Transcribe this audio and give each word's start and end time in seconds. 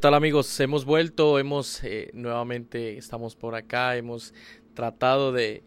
¿Qué 0.00 0.08
tal 0.08 0.14
amigos? 0.14 0.58
Hemos 0.60 0.86
vuelto, 0.86 1.38
hemos 1.38 1.84
eh, 1.84 2.08
nuevamente 2.14 2.96
estamos 2.96 3.36
por 3.36 3.54
acá, 3.54 3.98
hemos 3.98 4.32
tratado 4.72 5.30
de, 5.30 5.62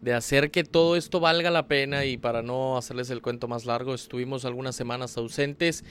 de 0.00 0.14
hacer 0.14 0.50
que 0.50 0.64
todo 0.64 0.96
esto 0.96 1.20
valga 1.20 1.50
la 1.50 1.68
pena 1.68 2.06
y 2.06 2.16
para 2.16 2.40
no 2.40 2.78
hacerles 2.78 3.10
el 3.10 3.20
cuento 3.20 3.48
más 3.48 3.66
largo, 3.66 3.92
estuvimos 3.92 4.46
algunas 4.46 4.76
semanas 4.76 5.18
ausentes, 5.18 5.84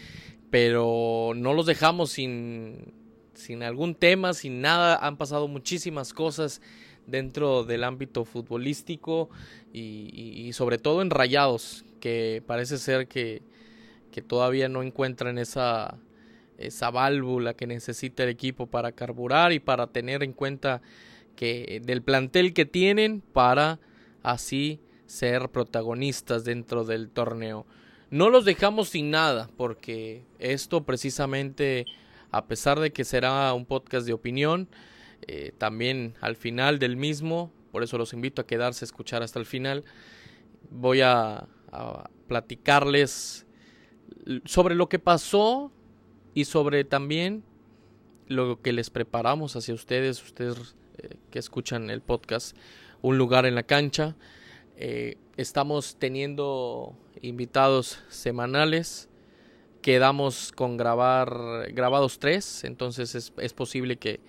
pero 0.49 1.33
no 1.35 1.53
los 1.53 1.67
dejamos 1.67 2.09
sin, 2.09 2.91
sin 3.35 3.61
algún 3.61 3.93
tema, 3.93 4.33
sin 4.33 4.61
nada, 4.61 4.95
han 4.95 5.17
pasado 5.17 5.47
muchísimas 5.47 6.11
cosas 6.11 6.61
dentro 7.05 7.65
del 7.65 7.83
ámbito 7.83 8.25
futbolístico 8.25 9.29
y, 9.71 10.49
sobre 10.53 10.79
todo 10.79 11.03
en 11.03 11.11
Rayados, 11.11 11.85
que 11.99 12.41
parece 12.47 12.79
ser 12.79 13.07
que, 13.07 13.43
que 14.11 14.23
todavía 14.23 14.69
no 14.69 14.81
encuentran 14.81 15.37
esa 15.37 15.99
esa 16.57 16.91
válvula 16.91 17.53
que 17.53 17.67
necesita 17.67 18.23
el 18.23 18.29
equipo 18.29 18.67
para 18.67 18.91
carburar 18.91 19.51
y 19.53 19.59
para 19.59 19.87
tener 19.87 20.23
en 20.23 20.33
cuenta 20.33 20.81
que 21.35 21.81
del 21.83 22.01
plantel 22.01 22.53
que 22.53 22.65
tienen 22.65 23.21
para 23.21 23.79
así 24.23 24.79
ser 25.05 25.49
protagonistas 25.49 26.45
dentro 26.45 26.83
del 26.83 27.09
torneo. 27.09 27.65
No 28.09 28.29
los 28.29 28.45
dejamos 28.45 28.89
sin 28.89 29.11
nada 29.11 29.49
porque 29.57 30.23
esto 30.39 30.85
precisamente 30.85 31.85
a 32.31 32.47
pesar 32.47 32.79
de 32.79 32.91
que 32.91 33.05
será 33.05 33.53
un 33.53 33.65
podcast 33.65 34.05
de 34.05 34.11
opinión, 34.11 34.67
eh, 35.21 35.53
también 35.57 36.15
al 36.19 36.35
final 36.35 36.79
del 36.79 36.97
mismo, 36.97 37.53
por 37.71 37.81
eso 37.81 37.97
los 37.97 38.11
invito 38.11 38.41
a 38.41 38.45
quedarse 38.45 38.83
a 38.83 38.87
escuchar 38.87 39.23
hasta 39.23 39.39
el 39.39 39.45
final, 39.45 39.85
voy 40.69 41.01
a 41.01 41.47
platicarles 42.27 43.45
sobre 44.45 44.75
lo 44.75 44.87
que 44.89 44.99
pasó 44.99 45.71
y 46.35 46.45
sobre 46.45 46.83
también 46.83 47.43
lo 48.27 48.61
que 48.61 48.73
les 48.73 48.91
preparamos 48.91 49.55
hacia 49.55 49.73
ustedes, 49.73 50.21
ustedes 50.21 50.75
eh, 50.97 51.15
que 51.31 51.39
escuchan 51.39 51.89
el 51.89 52.01
podcast, 52.01 52.55
un 53.01 53.17
lugar 53.17 53.45
en 53.45 53.55
la 53.55 53.63
cancha. 53.63 54.15
Eh, 54.75 55.17
estamos 55.37 55.95
teniendo 55.97 56.97
invitados 57.21 57.99
semanales. 58.09 59.07
Quedamos 59.81 60.51
con 60.51 60.77
grabar 60.77 61.71
grabados 61.71 62.19
tres, 62.19 62.63
entonces 62.65 63.15
es, 63.15 63.31
es 63.37 63.53
posible 63.53 63.97
que, 63.97 64.19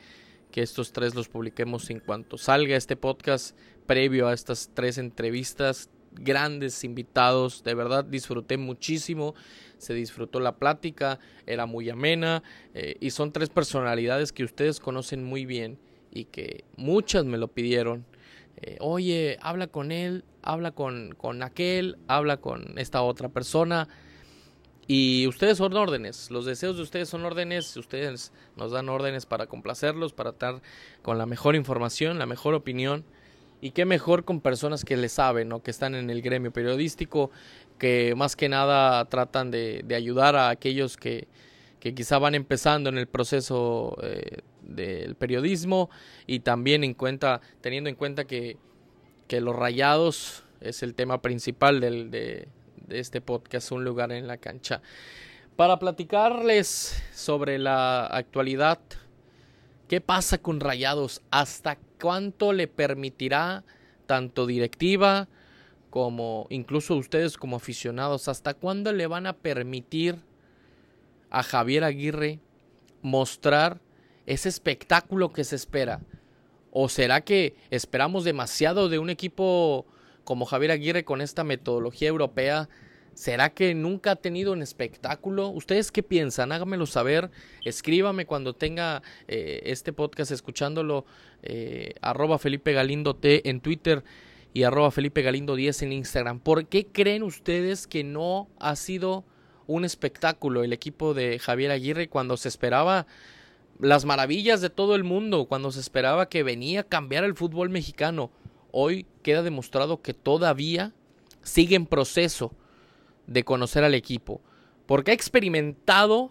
que 0.53 0.63
estos 0.63 0.93
tres 0.93 1.15
los 1.15 1.29
publiquemos 1.29 1.91
en 1.91 1.99
cuanto 1.99 2.39
salga 2.39 2.77
este 2.77 2.95
podcast 2.95 3.57
previo 3.87 4.29
a 4.29 4.35
estas 4.35 4.71
tres 4.75 4.99
entrevistas 4.99 5.89
grandes 6.21 6.85
invitados, 6.85 7.63
de 7.65 7.75
verdad 7.75 8.05
disfruté 8.05 8.57
muchísimo, 8.57 9.35
se 9.79 9.95
disfrutó 9.95 10.41
la 10.41 10.57
plática, 10.57 11.19
era 11.47 11.67
muy 11.67 11.91
amena 11.91 12.43
eh, 12.75 12.97
y 13.01 13.11
son 13.11 13.33
tres 13.33 13.51
personalidades 13.51 14.33
que 14.33 14.45
ustedes 14.45 14.81
conocen 14.81 15.25
muy 15.25 15.47
bien 15.47 15.79
y 16.11 16.25
que 16.25 16.65
muchas 16.77 17.25
me 17.25 17.39
lo 17.39 17.49
pidieron. 17.49 18.05
Eh, 18.59 18.79
oye, 18.81 19.39
habla 19.43 19.67
con 19.67 19.93
él, 19.93 20.25
habla 20.43 20.73
con, 20.73 21.15
con 21.15 21.43
aquel, 21.43 21.99
habla 22.09 22.39
con 22.39 22.79
esta 22.79 23.03
otra 23.03 23.29
persona. 23.29 23.89
Y 24.89 25.27
ustedes 25.27 25.59
son 25.59 25.77
órdenes, 25.77 26.31
los 26.31 26.47
deseos 26.47 26.77
de 26.77 26.83
ustedes 26.83 27.09
son 27.09 27.25
órdenes, 27.25 27.77
ustedes 27.77 28.33
nos 28.55 28.71
dan 28.71 28.89
órdenes 28.89 29.27
para 29.27 29.47
complacerlos, 29.47 30.13
para 30.13 30.31
estar 30.31 30.63
con 31.03 31.19
la 31.19 31.27
mejor 31.27 31.57
información, 31.57 32.21
la 32.21 32.27
mejor 32.27 32.55
opinión. 32.55 33.05
Y 33.61 33.71
qué 33.71 33.85
mejor 33.85 34.25
con 34.25 34.41
personas 34.41 34.85
que 34.85 34.97
le 34.97 35.09
saben, 35.09 35.49
¿no? 35.49 35.63
que 35.63 35.71
están 35.71 35.95
en 35.95 36.11
el 36.11 36.23
gremio 36.23 36.53
periodístico, 36.53 37.31
que 37.79 38.15
más 38.17 38.37
que 38.37 38.49
nada 38.49 39.05
tratan 39.07 39.51
de, 39.51 39.85
ayudar 39.95 40.37
a 40.37 40.51
aquellos 40.51 40.97
que, 40.97 41.27
que, 41.81 41.95
quizá 41.95 42.19
van 42.19 42.35
empezando 42.35 42.91
en 42.91 42.99
el 42.99 43.07
proceso 43.07 43.97
eh, 44.03 44.43
del 44.63 45.15
periodismo 45.15 45.89
y 46.27 46.41
también 46.41 46.85
en 46.85 46.95
cuenta, 46.95 47.41
teniendo 47.61 47.89
en 47.89 47.97
cuenta 47.97 48.25
que, 48.27 48.59
que 49.27 49.41
los 49.41 49.57
rayados 49.57 50.45
es 50.61 50.83
el 50.83 50.95
tema 50.95 51.23
principal 51.23 51.81
de, 51.81 52.09
de 52.09 52.99
este 52.99 53.21
podcast, 53.21 53.73
un 53.73 53.85
lugar 53.85 54.13
en 54.13 54.27
la 54.27 54.37
cancha. 54.37 54.83
Para 55.57 55.79
platicarles 55.79 57.03
sobre 57.15 57.59
la 57.59 58.07
actualidad 58.07 58.79
¿Qué 59.89 60.01
pasa 60.01 60.39
con 60.39 60.59
Rayados? 60.59 61.23
¿Hasta 61.31 61.79
cuánto 62.01 62.53
le 62.53 62.69
permitirá 62.69 63.65
tanto 64.07 64.47
directiva 64.47 65.29
como 65.91 66.47
incluso 66.51 66.97
ustedes 66.97 67.37
como 67.37 67.57
aficionados? 67.57 68.29
¿Hasta 68.29 68.55
cuándo 68.55 68.93
le 68.93 69.07
van 69.07 69.27
a 69.27 69.35
permitir 69.35 70.17
a 71.31 71.43
Javier 71.43 71.85
Aguirre 71.85 72.41
mostrar 73.03 73.81
ese 74.27 74.49
espectáculo 74.49 75.33
que 75.33 75.45
se 75.45 75.57
espera? 75.57 76.01
¿O 76.71 76.89
será 76.89 77.23
que 77.23 77.57
esperamos 77.71 78.25
demasiado 78.25 78.89
de 78.89 78.99
un 78.99 79.11
equipo 79.11 79.87
como 80.25 80.45
Javier 80.45 80.73
Aguirre 80.73 81.05
con 81.05 81.21
esta 81.21 81.45
metodología 81.45 82.09
europea 82.09 82.69
¿Será 83.17 83.55
que 83.55 83.75
nunca 83.75 84.11
ha 84.11 84.17
tenido 84.17 84.53
un 84.53 84.61
espectáculo? 84.61 85.49
¿Ustedes 85.49 85.91
qué 85.91 86.03
piensan? 86.03 86.53
Háganmelo 86.53 86.85
saber. 86.85 87.31
Escríbame 87.65 88.27
cuando 88.27 88.53
tenga 88.53 89.03
eh, 89.27 89.63
este 89.65 89.95
podcast 89.95 90.33
escuchándolo. 90.33 91.07
Eh, 91.43 91.95
arroba 92.03 92.39
Felipe 92.39 92.75
Galindo 92.75 93.17
T 93.17 93.49
en 93.49 93.63
Twitter 93.63 94.05
y 94.53 94.65
arroba 94.65 94.91
Felipe 94.91 95.23
Galindo 95.23 95.57
10 95.57 95.85
en 95.85 95.93
Instagram. 95.95 96.41
¿Por 96.41 96.67
qué 96.67 96.89
creen 96.89 97.23
ustedes 97.23 97.87
que 97.87 98.05
no 98.05 98.51
ha 98.59 98.77
sido 98.77 99.25
un 99.67 99.87
espectáculo 99.87 100.63
el 100.63 100.75
equipo 100.75 101.15
de 101.15 101.39
Javier 101.39 101.71
Aguirre 101.71 102.11
cuando 102.11 102.37
se 102.37 102.49
esperaba 102.49 103.07
las 103.81 104.05
maravillas 104.05 104.61
de 104.61 104.69
todo 104.69 104.95
el 104.95 105.05
mundo, 105.05 105.47
cuando 105.47 105.73
se 105.73 105.81
esperaba 105.81 106.29
que 106.29 106.43
venía 106.43 106.81
a 106.81 106.85
cambiar 106.85 107.25
el 107.25 107.35
fútbol 107.35 107.71
mexicano? 107.71 108.31
Hoy 108.73 109.07
queda 109.23 109.43
demostrado 109.43 110.03
que 110.03 110.13
todavía 110.13 110.93
sigue 111.41 111.77
en 111.77 111.87
proceso 111.87 112.53
de 113.27 113.45
conocer 113.45 113.85
al 113.85 113.95
equipo. 113.95 114.41
Porque 114.87 115.11
ha 115.11 115.15
experimentado, 115.15 116.31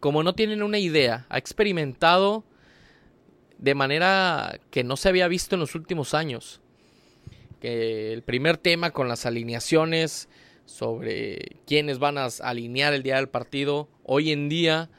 como 0.00 0.22
no 0.22 0.34
tienen 0.34 0.62
una 0.62 0.78
idea, 0.78 1.26
ha 1.28 1.38
experimentado 1.38 2.44
de 3.58 3.74
manera 3.74 4.60
que 4.70 4.84
no 4.84 4.96
se 4.96 5.08
había 5.08 5.28
visto 5.28 5.54
en 5.54 5.60
los 5.60 5.74
últimos 5.74 6.14
años. 6.14 6.60
Que 7.60 8.12
el 8.12 8.22
primer 8.22 8.56
tema 8.58 8.90
con 8.90 9.08
las 9.08 9.24
alineaciones 9.24 10.28
sobre 10.64 11.56
quiénes 11.66 11.98
van 11.98 12.18
a 12.18 12.26
alinear 12.42 12.92
el 12.92 13.02
día 13.02 13.16
del 13.16 13.28
partido. 13.28 13.88
Hoy 14.04 14.32
en 14.32 14.48
día, 14.48 14.90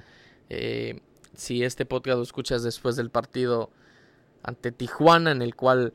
eh, 0.49 1.01
si 1.35 1.63
este 1.63 1.85
podcast 1.85 2.17
lo 2.17 2.23
escuchas 2.23 2.63
después 2.63 2.95
del 2.95 3.09
partido 3.09 3.71
ante 4.43 4.71
Tijuana, 4.71 5.31
en 5.31 5.41
el 5.41 5.55
cual 5.55 5.93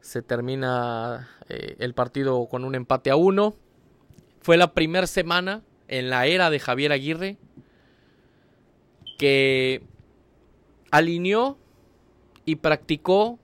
se 0.00 0.22
termina 0.22 1.28
eh, 1.48 1.76
el 1.78 1.94
partido 1.94 2.46
con 2.46 2.64
un 2.64 2.74
empate 2.74 3.10
a 3.10 3.16
uno 3.16 3.56
fue 4.48 4.56
la 4.56 4.72
primera 4.72 5.06
semana 5.06 5.62
en 5.88 6.08
la 6.08 6.24
era 6.24 6.48
de 6.48 6.58
Javier 6.58 6.90
Aguirre 6.90 7.36
que 9.18 9.82
alineó 10.90 11.58
y 12.46 12.56
practicó 12.56 13.38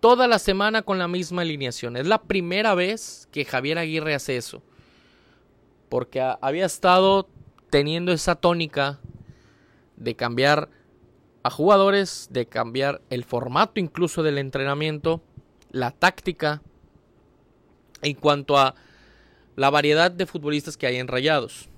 toda 0.00 0.28
la 0.28 0.38
semana 0.38 0.80
con 0.80 0.98
la 0.98 1.08
misma 1.08 1.42
alineación. 1.42 1.98
Es 1.98 2.06
la 2.06 2.22
primera 2.22 2.74
vez 2.74 3.28
que 3.30 3.44
Javier 3.44 3.76
Aguirre 3.76 4.14
hace 4.14 4.38
eso. 4.38 4.62
Porque 5.90 6.22
había 6.40 6.64
estado 6.64 7.28
teniendo 7.68 8.12
esa 8.12 8.34
tónica 8.34 8.98
de 9.98 10.16
cambiar 10.16 10.70
a 11.42 11.50
jugadores, 11.50 12.28
de 12.30 12.46
cambiar 12.46 13.02
el 13.10 13.24
formato 13.24 13.78
incluso 13.78 14.22
del 14.22 14.38
entrenamiento, 14.38 15.20
la 15.70 15.90
táctica. 15.90 16.62
En 18.00 18.14
cuanto 18.14 18.56
a 18.56 18.74
la 19.56 19.70
variedad 19.70 20.10
de 20.10 20.26
futbolistas 20.26 20.76
que 20.76 20.86
hay 20.86 20.96
en 20.96 21.08
Rayados. 21.08 21.68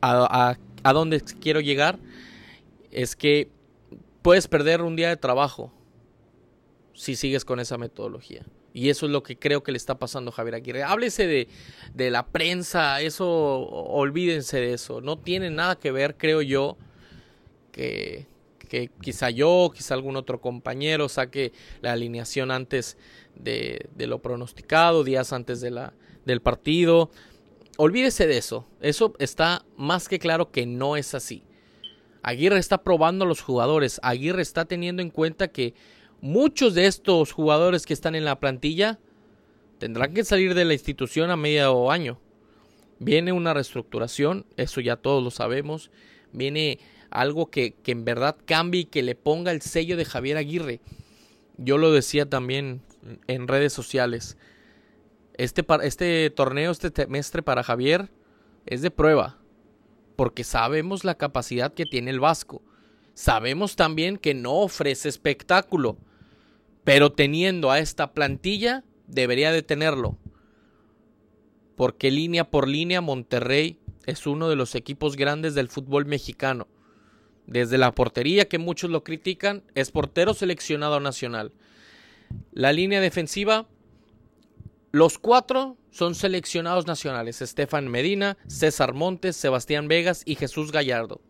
A, 0.00 0.56
a, 0.82 0.92
dónde 0.92 1.20
quiero 1.40 1.60
llegar 1.60 1.98
es 2.90 3.14
que 3.14 3.48
puedes 4.22 4.48
perder 4.48 4.82
un 4.82 4.96
día 4.96 5.08
de 5.08 5.16
trabajo 5.16 5.72
si 6.92 7.14
sigues 7.14 7.44
con 7.44 7.60
esa 7.60 7.78
metodología. 7.78 8.44
Y 8.74 8.88
eso 8.88 9.06
es 9.06 9.12
lo 9.12 9.22
que 9.22 9.38
creo 9.38 9.62
que 9.62 9.70
le 9.70 9.76
está 9.76 9.98
pasando 9.98 10.30
a 10.30 10.34
Javier 10.34 10.56
Aguirre. 10.56 10.82
Háblese 10.82 11.26
de, 11.26 11.48
de, 11.94 12.10
la 12.10 12.26
prensa, 12.26 13.00
eso, 13.00 13.28
olvídense 13.28 14.58
de 14.60 14.74
eso. 14.74 15.00
No 15.00 15.18
tiene 15.18 15.50
nada 15.50 15.76
que 15.76 15.92
ver, 15.92 16.16
creo 16.16 16.42
yo, 16.42 16.76
que, 17.70 18.26
que 18.58 18.90
quizá 19.00 19.30
yo, 19.30 19.70
quizá 19.74 19.94
algún 19.94 20.16
otro 20.16 20.40
compañero 20.40 21.08
saque 21.08 21.52
la 21.80 21.92
alineación 21.92 22.50
antes 22.50 22.96
de, 23.36 23.88
de 23.94 24.06
lo 24.06 24.20
pronosticado, 24.20 25.04
días 25.04 25.32
antes 25.32 25.60
de 25.60 25.70
la, 25.70 25.92
del 26.24 26.40
partido. 26.40 27.10
Olvídese 27.78 28.26
de 28.26 28.38
eso. 28.38 28.66
Eso 28.80 29.14
está 29.18 29.64
más 29.76 30.08
que 30.08 30.18
claro 30.18 30.50
que 30.50 30.66
no 30.66 30.96
es 30.96 31.14
así. 31.14 31.42
Aguirre 32.22 32.58
está 32.58 32.82
probando 32.82 33.24
a 33.24 33.28
los 33.28 33.40
jugadores. 33.40 33.98
Aguirre 34.02 34.42
está 34.42 34.64
teniendo 34.64 35.02
en 35.02 35.10
cuenta 35.10 35.48
que 35.48 35.74
muchos 36.20 36.74
de 36.74 36.86
estos 36.86 37.32
jugadores 37.32 37.84
que 37.84 37.94
están 37.94 38.14
en 38.14 38.24
la 38.24 38.38
plantilla 38.38 39.00
tendrán 39.78 40.14
que 40.14 40.24
salir 40.24 40.54
de 40.54 40.64
la 40.64 40.74
institución 40.74 41.30
a 41.30 41.36
medio 41.36 41.90
año. 41.90 42.20
Viene 43.00 43.32
una 43.32 43.52
reestructuración, 43.52 44.46
eso 44.56 44.80
ya 44.80 44.96
todos 44.96 45.24
lo 45.24 45.32
sabemos. 45.32 45.90
Viene 46.32 46.78
algo 47.10 47.50
que, 47.50 47.74
que 47.74 47.90
en 47.90 48.04
verdad 48.04 48.36
cambie 48.44 48.82
y 48.82 48.84
que 48.84 49.02
le 49.02 49.16
ponga 49.16 49.50
el 49.50 49.60
sello 49.60 49.96
de 49.96 50.04
Javier 50.04 50.36
Aguirre. 50.36 50.80
Yo 51.58 51.78
lo 51.78 51.90
decía 51.90 52.30
también 52.30 52.82
en 53.26 53.48
redes 53.48 53.72
sociales. 53.72 54.36
Este, 55.42 55.64
este 55.82 56.30
torneo, 56.30 56.70
este 56.70 56.92
semestre 56.94 57.42
para 57.42 57.64
Javier 57.64 58.12
es 58.64 58.80
de 58.80 58.92
prueba, 58.92 59.40
porque 60.14 60.44
sabemos 60.44 61.02
la 61.02 61.16
capacidad 61.16 61.74
que 61.74 61.84
tiene 61.84 62.12
el 62.12 62.20
Vasco. 62.20 62.62
Sabemos 63.14 63.74
también 63.74 64.18
que 64.18 64.34
no 64.34 64.52
ofrece 64.52 65.08
espectáculo, 65.08 65.96
pero 66.84 67.10
teniendo 67.10 67.72
a 67.72 67.80
esta 67.80 68.12
plantilla, 68.12 68.84
debería 69.08 69.50
de 69.50 69.64
tenerlo. 69.64 70.16
Porque 71.74 72.12
línea 72.12 72.48
por 72.48 72.68
línea 72.68 73.00
Monterrey 73.00 73.80
es 74.06 74.28
uno 74.28 74.48
de 74.48 74.54
los 74.54 74.76
equipos 74.76 75.16
grandes 75.16 75.56
del 75.56 75.66
fútbol 75.66 76.06
mexicano. 76.06 76.68
Desde 77.48 77.78
la 77.78 77.90
portería, 77.90 78.48
que 78.48 78.58
muchos 78.58 78.90
lo 78.90 79.02
critican, 79.02 79.64
es 79.74 79.90
portero 79.90 80.34
seleccionado 80.34 81.00
nacional. 81.00 81.50
La 82.52 82.72
línea 82.72 83.00
defensiva, 83.00 83.66
los 84.92 85.18
cuatro 85.18 85.78
son 85.90 86.14
seleccionados 86.14 86.86
nacionales. 86.86 87.40
Estefan 87.42 87.88
Medina, 87.88 88.36
César 88.46 88.92
Montes, 88.92 89.36
Sebastián 89.36 89.88
Vegas 89.88 90.22
y 90.26 90.34
Jesús 90.34 90.70
Gallardo. 90.70 91.20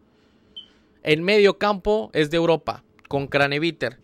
El 1.03 1.23
medio 1.23 1.59
campo 1.59 2.11
es 2.13 2.31
de 2.31 2.37
Europa, 2.37 2.85
con 3.09 3.29
Craneviter. 3.29 4.01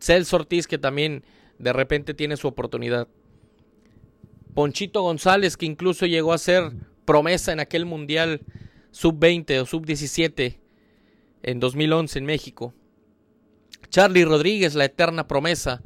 Celso 0.00 0.36
Ortiz, 0.36 0.66
que 0.66 0.78
también 0.78 1.24
de 1.58 1.72
repente 1.72 2.14
tiene 2.14 2.36
su 2.36 2.46
oportunidad. 2.46 3.08
Ponchito 4.54 5.02
González, 5.02 5.56
que 5.56 5.66
incluso 5.66 6.06
llegó 6.06 6.32
a 6.32 6.38
ser 6.38 6.72
promesa 7.04 7.52
en 7.52 7.60
aquel 7.60 7.84
Mundial 7.84 8.42
sub-20 8.92 9.60
o 9.60 9.66
sub-17 9.66 10.58
en 11.42 11.60
2011 11.60 12.18
en 12.18 12.24
México. 12.24 12.74
Charlie 13.88 14.24
Rodríguez, 14.24 14.74
la 14.74 14.84
eterna 14.84 15.26
promesa, 15.26 15.82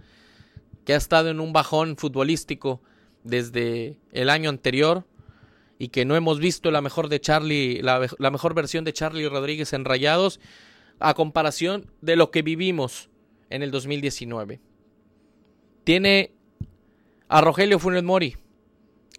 que 0.88 0.94
ha 0.94 0.96
estado 0.96 1.28
en 1.28 1.38
un 1.38 1.52
bajón 1.52 1.98
futbolístico 1.98 2.80
desde 3.22 3.98
el 4.10 4.30
año 4.30 4.48
anterior 4.48 5.04
y 5.78 5.88
que 5.88 6.06
no 6.06 6.16
hemos 6.16 6.38
visto 6.38 6.70
la 6.70 6.80
mejor 6.80 7.10
de 7.10 7.20
Charlie, 7.20 7.82
la, 7.82 8.30
mejor 8.30 8.54
versión 8.54 8.86
de 8.86 8.94
Charlie 8.94 9.28
Rodríguez 9.28 9.74
en 9.74 9.84
Rayados 9.84 10.40
a 10.98 11.12
comparación 11.12 11.92
de 12.00 12.16
lo 12.16 12.30
que 12.30 12.40
vivimos 12.40 13.10
en 13.50 13.62
el 13.62 13.70
2019. 13.70 14.62
Tiene 15.84 16.32
a 17.28 17.42
Rogelio 17.42 17.78
Funes 17.78 18.02
Mori, 18.02 18.38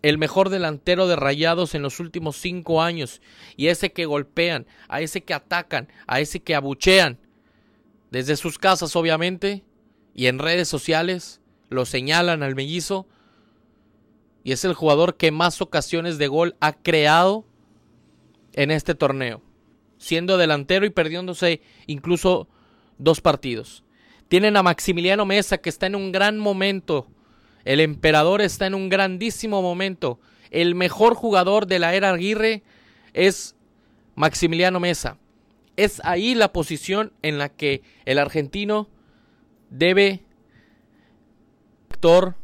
el 0.02 0.18
mejor 0.18 0.50
delantero 0.50 1.08
de 1.08 1.18
Rayados 1.18 1.76
en 1.76 1.84
los 1.84 2.00
últimos 2.00 2.38
cinco 2.38 2.82
años, 2.82 3.22
y 3.58 3.68
ese 3.68 3.92
que 3.92 4.08
golpean, 4.08 4.66
a 4.88 5.02
ese 5.02 5.22
que 5.22 5.36
atacan, 5.36 5.88
a 6.08 6.20
ese 6.20 6.40
que 6.40 6.56
abuchean, 6.56 7.20
desde 8.10 8.38
sus 8.38 8.58
casas 8.58 8.96
obviamente, 8.96 9.64
y 10.16 10.26
en 10.26 10.40
redes 10.40 10.68
sociales, 10.68 11.40
lo 11.70 11.86
señalan 11.86 12.44
al 12.44 12.56
mellizo, 12.56 13.08
y 14.44 14.52
es 14.52 14.66
el 14.66 14.74
jugador 14.74 15.18
que 15.18 15.32
más 15.32 15.62
ocasiones 15.62 16.18
de 16.18 16.28
gol 16.28 16.56
ha 16.60 16.74
creado 16.74 17.46
en 18.54 18.72
este 18.72 18.96
torneo, 18.96 19.42
siendo 19.98 20.38
delantero 20.38 20.86
y 20.86 20.90
perdiéndose 20.90 21.62
incluso 21.88 22.48
dos 22.98 23.22
partidos. 23.22 23.84
Tienen 24.28 24.58
a 24.58 24.64
Maximiliano 24.64 25.26
Mesa 25.26 25.58
que 25.58 25.70
está 25.70 25.88
en 25.88 25.96
un 25.96 26.12
gran 26.12 26.38
momento. 26.38 27.08
El 27.66 27.80
emperador 27.80 28.42
está 28.42 28.68
en 28.68 28.76
un 28.76 28.90
grandísimo 28.90 29.62
momento. 29.62 30.20
El 30.52 30.76
mejor 30.76 31.16
jugador 31.16 31.66
de 31.68 31.80
la 31.80 31.94
era 31.94 32.12
Aguirre 32.12 32.64
es 33.14 33.56
Maximiliano 34.16 34.80
Mesa. 34.80 35.18
Es 35.78 36.02
ahí 36.04 36.36
la 36.36 36.52
posición 36.52 37.14
en 37.22 37.38
la 37.38 37.50
que 37.50 37.82
el 38.06 38.20
argentino 38.20 38.90
debe 39.70 40.24
actor 42.00 42.36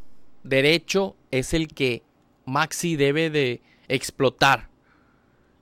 derecho 0.43 1.15
es 1.31 1.53
el 1.53 1.69
que 1.69 2.03
Maxi 2.43 2.97
debe 2.97 3.29
de 3.29 3.61
explotar. 3.87 4.67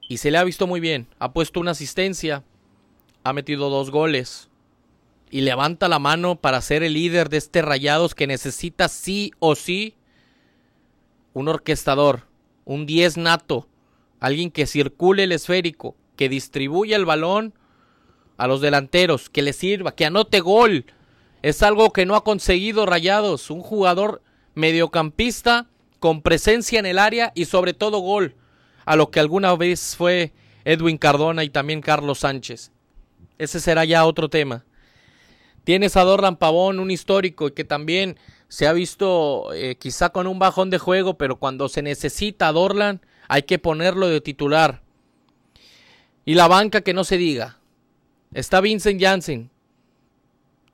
Y 0.10 0.18
se 0.18 0.32
le 0.32 0.40
ha 0.40 0.44
visto 0.44 0.66
muy 0.66 0.80
bien. 0.80 1.06
Ha 1.20 1.32
puesto 1.32 1.60
una 1.60 1.72
asistencia. 1.72 2.44
Ha 3.24 3.34
metido 3.34 3.70
dos 3.70 3.92
goles 3.92 4.50
y 5.30 5.42
levanta 5.42 5.88
la 5.88 6.00
mano 6.00 6.38
para 6.38 6.60
ser 6.62 6.82
el 6.82 6.94
líder 6.94 7.30
de 7.30 7.38
este 7.38 7.62
Rayados 7.62 8.16
que 8.16 8.26
necesita 8.26 8.88
sí 8.88 9.32
o 9.38 9.54
sí 9.54 9.96
un 11.34 11.48
orquestador, 11.48 12.28
un 12.66 12.88
10 12.88 13.18
nato, 13.18 13.68
alguien 14.20 14.50
que 14.50 14.66
circule 14.66 15.26
el 15.26 15.32
esférico, 15.32 15.96
que 16.16 16.30
distribuya 16.30 16.96
el 16.96 17.06
balón 17.06 17.54
a 18.38 18.48
los 18.48 18.60
delanteros, 18.60 19.30
que 19.30 19.44
le 19.44 19.54
sirva, 19.54 19.96
que 19.96 20.06
anote 20.06 20.40
gol. 20.40 20.86
Es 21.44 21.62
algo 21.62 21.92
que 21.92 22.06
no 22.06 22.16
ha 22.16 22.24
conseguido 22.24 22.86
Rayados, 22.86 23.52
un 23.52 23.62
jugador 23.62 24.24
mediocampista 24.56 25.68
con 26.00 26.22
presencia 26.22 26.80
en 26.80 26.86
el 26.86 26.98
área 26.98 27.34
y 27.36 27.46
sobre 27.46 27.74
todo 27.74 28.00
gol, 28.00 28.36
a 28.86 28.96
lo 28.96 29.12
que 29.12 29.20
alguna 29.20 29.54
vez 29.56 29.96
fue 29.98 30.32
Edwin 30.64 30.98
Cardona 30.98 31.44
y 31.44 31.50
también 31.50 31.82
Carlos 31.82 32.20
Sánchez. 32.20 32.72
Ese 33.38 33.60
será 33.60 33.84
ya 33.84 34.06
otro 34.06 34.30
tema. 34.30 34.64
Tienes 35.66 35.98
a 35.98 36.04
Dorlan 36.04 36.38
Pavón, 36.38 36.80
un 36.80 36.92
histórico, 36.92 37.54
que 37.54 37.66
también 37.66 38.18
se 38.48 38.66
ha 38.66 38.72
visto 38.72 39.54
eh, 39.54 39.76
quizá 39.76 40.10
con 40.10 40.28
un 40.28 40.40
bajón 40.40 40.70
de 40.70 40.78
juego, 40.78 41.18
pero 41.18 41.40
cuando 41.40 41.68
se 41.68 41.82
necesita 41.82 42.48
a 42.48 42.52
Dorlan 42.54 43.02
hay 43.28 43.44
que 43.44 43.60
ponerlo 43.60 44.08
de 44.08 44.22
titular. 44.22 44.82
Y 46.24 46.36
la 46.36 46.48
banca 46.48 46.82
que 46.82 46.94
no 46.94 47.04
se 47.04 47.18
diga. 47.18 47.60
Está 48.34 48.62
Vincent 48.62 49.02
Janssen, 49.02 49.50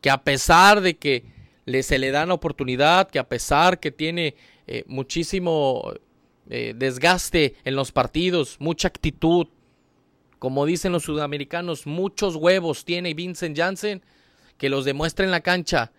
que 0.02 0.10
a 0.10 0.24
pesar 0.24 0.82
de 0.82 0.98
que 0.98 1.26
le, 1.66 1.84
se 1.84 2.00
le 2.00 2.12
dan 2.12 2.32
oportunidad, 2.32 3.10
que 3.10 3.20
a 3.20 3.28
pesar 3.28 3.80
que 3.80 3.92
tiene 3.92 4.36
eh, 4.68 4.84
muchísimo 4.88 5.94
eh, 6.50 6.74
desgaste 6.76 7.56
en 7.64 7.76
los 7.76 7.92
partidos, 7.92 8.58
mucha 8.60 8.88
actitud, 8.88 9.48
como 10.40 10.66
dicen 10.66 10.92
los 10.92 11.04
sudamericanos, 11.04 11.86
muchos 11.86 12.36
huevos 12.36 12.86
tiene 12.86 13.14
Vincent 13.14 13.58
Janssen, 13.58 14.02
que 14.58 14.70
los 14.70 14.86
demuestre 14.86 15.26
en 15.26 15.32
la 15.32 15.42
cancha, 15.42 15.92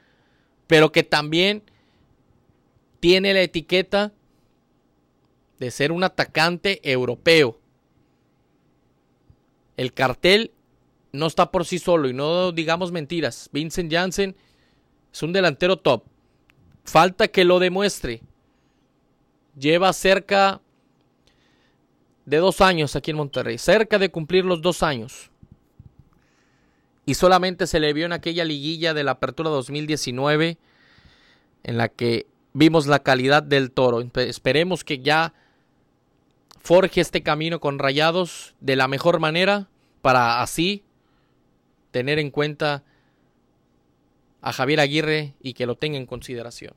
pero 0.66 0.92
que 0.92 1.02
también 1.02 1.62
tiene 3.00 3.34
la 3.34 3.42
etiqueta 3.42 4.12
de 5.58 5.70
ser 5.70 5.92
un 5.92 6.04
atacante 6.04 6.80
europeo. 6.90 7.60
El 9.76 9.92
cartel 9.92 10.52
no 11.12 11.26
está 11.26 11.50
por 11.50 11.64
sí 11.64 11.78
solo 11.78 12.08
y 12.08 12.12
no 12.12 12.52
digamos 12.52 12.92
mentiras. 12.92 13.48
Vincent 13.52 13.92
Janssen 13.92 14.36
es 15.12 15.22
un 15.22 15.32
delantero 15.32 15.76
top. 15.76 16.04
Falta 16.84 17.28
que 17.28 17.44
lo 17.44 17.58
demuestre. 17.58 18.22
Lleva 19.58 19.92
cerca 19.92 20.60
de 22.24 22.36
dos 22.38 22.60
años 22.60 22.96
aquí 22.96 23.10
en 23.10 23.16
Monterrey. 23.16 23.58
Cerca 23.58 23.98
de 23.98 24.10
cumplir 24.10 24.44
los 24.44 24.62
dos 24.62 24.82
años 24.82 25.30
y 27.10 27.14
solamente 27.14 27.66
se 27.66 27.80
le 27.80 27.92
vio 27.92 28.06
en 28.06 28.12
aquella 28.12 28.44
liguilla 28.44 28.94
de 28.94 29.02
la 29.02 29.12
Apertura 29.12 29.50
2019 29.50 30.58
en 31.64 31.76
la 31.76 31.88
que 31.88 32.26
vimos 32.52 32.86
la 32.86 33.00
calidad 33.00 33.42
del 33.42 33.72
toro. 33.72 34.00
Esperemos 34.14 34.84
que 34.84 35.00
ya 35.00 35.34
forje 36.60 37.00
este 37.00 37.24
camino 37.24 37.58
con 37.58 37.80
rayados 37.80 38.54
de 38.60 38.76
la 38.76 38.86
mejor 38.86 39.18
manera 39.18 39.68
para 40.02 40.40
así 40.40 40.84
tener 41.90 42.18
en 42.18 42.30
cuenta 42.30 42.82
a 44.40 44.52
Javier 44.52 44.80
Aguirre 44.80 45.34
y 45.40 45.54
que 45.54 45.66
lo 45.66 45.76
tenga 45.76 45.98
en 45.98 46.06
consideración. 46.06 46.74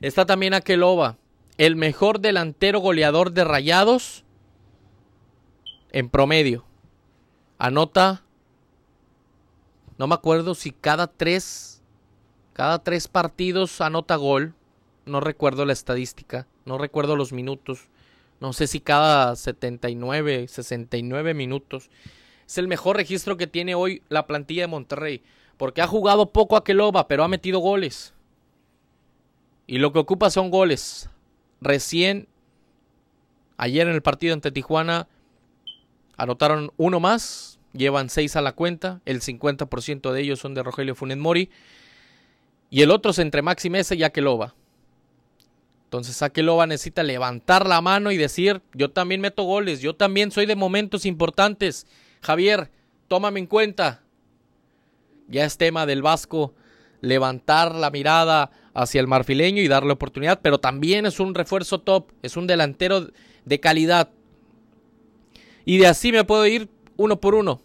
Está 0.00 0.26
también 0.26 0.54
Aqueloba, 0.54 1.18
el 1.58 1.76
mejor 1.76 2.20
delantero 2.20 2.80
goleador 2.80 3.32
de 3.32 3.44
rayados 3.44 4.24
en 5.92 6.08
promedio. 6.08 6.64
Anota 7.58 8.22
no 10.02 10.08
me 10.08 10.16
acuerdo 10.16 10.56
si 10.56 10.72
cada 10.72 11.06
tres, 11.06 11.80
cada 12.54 12.80
tres 12.80 13.06
partidos 13.06 13.80
anota 13.80 14.16
gol. 14.16 14.52
No 15.06 15.20
recuerdo 15.20 15.64
la 15.64 15.72
estadística, 15.72 16.48
no 16.64 16.76
recuerdo 16.76 17.14
los 17.14 17.32
minutos. 17.32 17.88
No 18.40 18.52
sé 18.52 18.66
si 18.66 18.80
cada 18.80 19.36
79, 19.36 20.48
69 20.48 21.34
minutos. 21.34 21.88
Es 22.52 22.58
el 22.58 22.68
mejor 22.68 22.98
registro 22.98 23.38
que 23.38 23.46
tiene 23.46 23.74
hoy 23.74 24.02
la 24.10 24.26
plantilla 24.26 24.64
de 24.64 24.66
Monterrey. 24.66 25.22
Porque 25.56 25.80
ha 25.80 25.86
jugado 25.86 26.32
poco 26.32 26.54
a 26.54 26.64
Keloba, 26.64 27.08
pero 27.08 27.24
ha 27.24 27.28
metido 27.28 27.60
goles. 27.60 28.12
Y 29.66 29.78
lo 29.78 29.90
que 29.94 30.00
ocupa 30.00 30.28
son 30.28 30.50
goles. 30.50 31.08
Recién, 31.62 32.28
ayer 33.56 33.88
en 33.88 33.94
el 33.94 34.02
partido 34.02 34.34
ante 34.34 34.52
Tijuana, 34.52 35.08
anotaron 36.18 36.72
uno 36.76 37.00
más 37.00 37.58
llevan 37.72 38.10
seis 38.10 38.36
a 38.36 38.42
la 38.42 38.52
cuenta, 38.52 39.00
el 39.06 39.22
50% 39.22 40.12
de 40.12 40.20
ellos 40.20 40.38
son 40.38 40.52
de 40.52 40.62
Rogelio 40.62 40.94
Funes 40.94 41.16
Mori, 41.16 41.48
y 42.68 42.82
el 42.82 42.90
otro 42.90 43.12
es 43.12 43.18
entre 43.18 43.40
Maxi 43.40 43.70
Mesa 43.70 43.94
y 43.94 44.02
Akeloba. 44.02 44.54
Entonces 45.84 46.20
Akeloba 46.20 46.66
necesita 46.66 47.02
levantar 47.02 47.66
la 47.66 47.80
mano 47.80 48.10
y 48.10 48.18
decir, 48.18 48.60
yo 48.74 48.90
también 48.90 49.22
meto 49.22 49.44
goles, 49.44 49.80
yo 49.80 49.94
también 49.94 50.30
soy 50.30 50.44
de 50.44 50.54
momentos 50.54 51.06
importantes, 51.06 51.86
Javier, 52.22 52.70
tómame 53.08 53.40
en 53.40 53.46
cuenta. 53.46 54.02
Ya 55.28 55.44
es 55.44 55.58
tema 55.58 55.86
del 55.86 56.02
Vasco 56.02 56.54
levantar 57.00 57.74
la 57.74 57.90
mirada 57.90 58.50
hacia 58.74 59.00
el 59.00 59.08
marfileño 59.08 59.60
y 59.60 59.68
darle 59.68 59.92
oportunidad, 59.92 60.40
pero 60.40 60.58
también 60.58 61.04
es 61.04 61.20
un 61.20 61.34
refuerzo 61.34 61.80
top, 61.80 62.12
es 62.22 62.36
un 62.36 62.46
delantero 62.46 63.08
de 63.44 63.60
calidad. 63.60 64.10
Y 65.64 65.78
de 65.78 65.88
así 65.88 66.12
me 66.12 66.24
puedo 66.24 66.46
ir 66.46 66.68
uno 66.96 67.20
por 67.20 67.34
uno. 67.34 67.60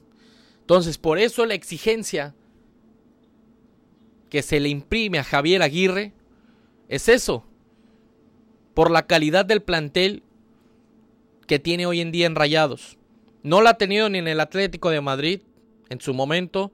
Entonces, 0.61 0.97
por 0.97 1.19
eso 1.19 1.45
la 1.45 1.53
exigencia 1.53 2.35
que 4.29 4.41
se 4.41 4.59
le 4.59 4.69
imprime 4.69 5.19
a 5.19 5.23
Javier 5.23 5.61
Aguirre 5.61 6.13
es 6.89 7.07
eso. 7.07 7.45
Por 8.73 8.91
la 8.91 9.07
calidad 9.07 9.45
del 9.45 9.61
plantel 9.61 10.23
que 11.45 11.59
tiene 11.59 11.85
hoy 11.85 12.01
en 12.01 12.11
día 12.11 12.25
en 12.25 12.35
Rayados. 12.35 12.96
No 13.47 13.61
la 13.61 13.69
ha 13.69 13.77
tenido 13.77 14.09
ni 14.09 14.17
en 14.17 14.27
el 14.27 14.41
Atlético 14.41 14.89
de 14.89 14.99
Madrid 14.99 15.39
en 15.87 16.01
su 16.01 16.13
momento. 16.13 16.73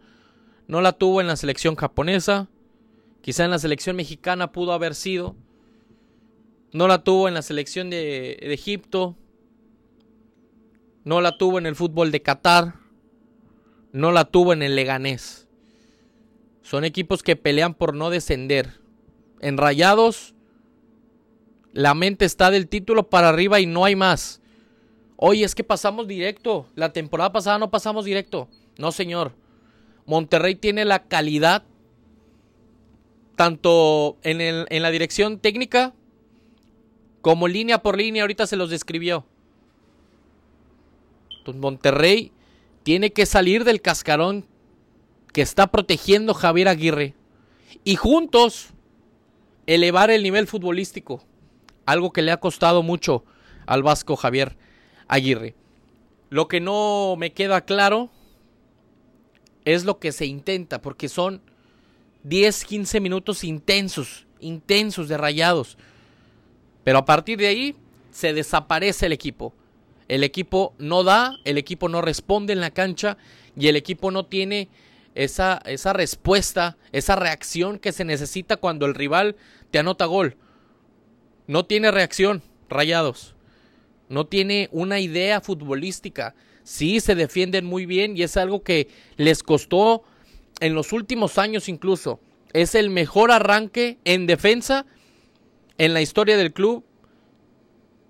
No 0.65 0.81
la 0.81 0.93
tuvo 0.93 1.21
en 1.21 1.27
la 1.27 1.35
selección 1.35 1.75
japonesa. 1.75 2.49
Quizá 3.21 3.45
en 3.45 3.51
la 3.51 3.59
selección 3.59 3.95
mexicana 3.95 4.51
pudo 4.51 4.73
haber 4.73 4.95
sido. 4.95 5.35
No 6.71 6.87
la 6.87 7.03
tuvo 7.03 7.27
en 7.27 7.35
la 7.35 7.43
selección 7.43 7.91
de, 7.91 8.39
Egipto. 8.41 9.15
No 11.03 11.21
la 11.21 11.37
tuvo 11.37 11.59
en 11.59 11.67
el 11.67 11.75
fútbol 11.75 12.09
de 12.09 12.23
Qatar. 12.23 12.73
No 13.91 14.11
la 14.11 14.25
tuvo 14.25 14.51
en 14.51 14.63
el 14.63 14.75
Leganés. 14.75 15.47
Son 16.63 16.85
equipos 16.85 17.21
que 17.21 17.35
pelean 17.35 17.75
por 17.75 17.93
no 17.93 18.09
descender. 18.09 18.81
En 19.41 19.57
Rayados, 19.57 20.33
la 21.71 21.93
mente 21.93 22.25
está 22.25 22.49
del 22.49 22.67
título 22.67 23.11
para 23.11 23.29
arriba 23.29 23.59
y 23.59 23.67
no 23.67 23.85
hay 23.85 23.95
más. 23.95 24.41
Oye, 25.25 25.45
es 25.45 25.55
que 25.55 25.63
pasamos 25.63 26.05
directo. 26.05 26.67
La 26.75 26.91
temporada 26.91 27.31
pasada 27.31 27.57
no 27.57 27.71
pasamos 27.71 28.03
directo. 28.03 28.49
No, 28.77 28.91
señor. 28.91 29.31
Monterrey 30.05 30.53
tiene 30.53 30.83
la 30.83 31.03
calidad 31.07 31.63
tanto 33.37 34.17
en, 34.23 34.41
en 34.41 34.81
la 34.81 34.91
dirección 34.91 35.39
técnica 35.39 35.93
como 37.21 37.47
línea 37.47 37.81
por 37.81 37.97
línea, 37.97 38.23
ahorita 38.23 38.47
se 38.47 38.57
los 38.57 38.69
describió. 38.69 39.25
Entonces, 41.37 41.61
Monterrey 41.61 42.33
tiene 42.83 43.13
que 43.13 43.25
salir 43.25 43.63
del 43.63 43.81
cascarón 43.81 44.45
que 45.31 45.41
está 45.41 45.67
protegiendo 45.67 46.33
Javier 46.33 46.67
Aguirre 46.67 47.15
y 47.85 47.95
juntos 47.95 48.71
elevar 49.67 50.11
el 50.11 50.21
nivel 50.21 50.47
futbolístico, 50.47 51.23
algo 51.85 52.11
que 52.11 52.23
le 52.23 52.33
ha 52.33 52.41
costado 52.41 52.83
mucho 52.83 53.23
al 53.65 53.83
vasco 53.83 54.17
Javier 54.17 54.57
Aguirre. 55.13 55.53
Lo 56.31 56.47
que 56.47 56.59
no 56.59 57.13
me 57.19 57.33
queda 57.33 57.61
claro 57.61 58.09
es 59.63 59.85
lo 59.85 59.99
que 59.99 60.11
se 60.11 60.25
intenta, 60.25 60.81
porque 60.81 61.07
son 61.07 61.39
10, 62.23 62.65
15 62.65 62.99
minutos 62.99 63.43
intensos, 63.43 64.25
intensos 64.39 65.07
de 65.07 65.17
rayados. 65.17 65.77
Pero 66.83 66.97
a 66.97 67.05
partir 67.05 67.37
de 67.37 67.45
ahí 67.45 67.75
se 68.09 68.33
desaparece 68.33 69.05
el 69.05 69.11
equipo. 69.11 69.53
El 70.07 70.23
equipo 70.23 70.73
no 70.79 71.03
da, 71.03 71.37
el 71.45 71.59
equipo 71.59 71.89
no 71.89 72.01
responde 72.01 72.51
en 72.51 72.59
la 72.59 72.71
cancha 72.71 73.17
y 73.55 73.67
el 73.67 73.75
equipo 73.75 74.09
no 74.09 74.25
tiene 74.25 74.67
esa, 75.13 75.61
esa 75.65 75.93
respuesta, 75.93 76.75
esa 76.91 77.15
reacción 77.15 77.77
que 77.77 77.91
se 77.91 78.03
necesita 78.03 78.57
cuando 78.57 78.87
el 78.87 78.95
rival 78.95 79.35
te 79.69 79.77
anota 79.77 80.05
gol. 80.05 80.37
No 81.45 81.65
tiene 81.67 81.91
reacción, 81.91 82.41
rayados. 82.67 83.32
No 84.09 84.25
tiene 84.25 84.69
una 84.71 84.99
idea 84.99 85.41
futbolística. 85.41 86.35
Sí, 86.63 86.99
se 86.99 87.15
defienden 87.15 87.65
muy 87.65 87.85
bien 87.85 88.15
y 88.17 88.23
es 88.23 88.37
algo 88.37 88.63
que 88.63 88.89
les 89.17 89.43
costó 89.43 90.03
en 90.59 90.75
los 90.75 90.93
últimos 90.93 91.37
años 91.37 91.67
incluso. 91.69 92.19
Es 92.53 92.75
el 92.75 92.89
mejor 92.89 93.31
arranque 93.31 93.97
en 94.05 94.27
defensa 94.27 94.85
en 95.77 95.93
la 95.93 96.01
historia 96.01 96.37
del 96.37 96.53
club 96.53 96.85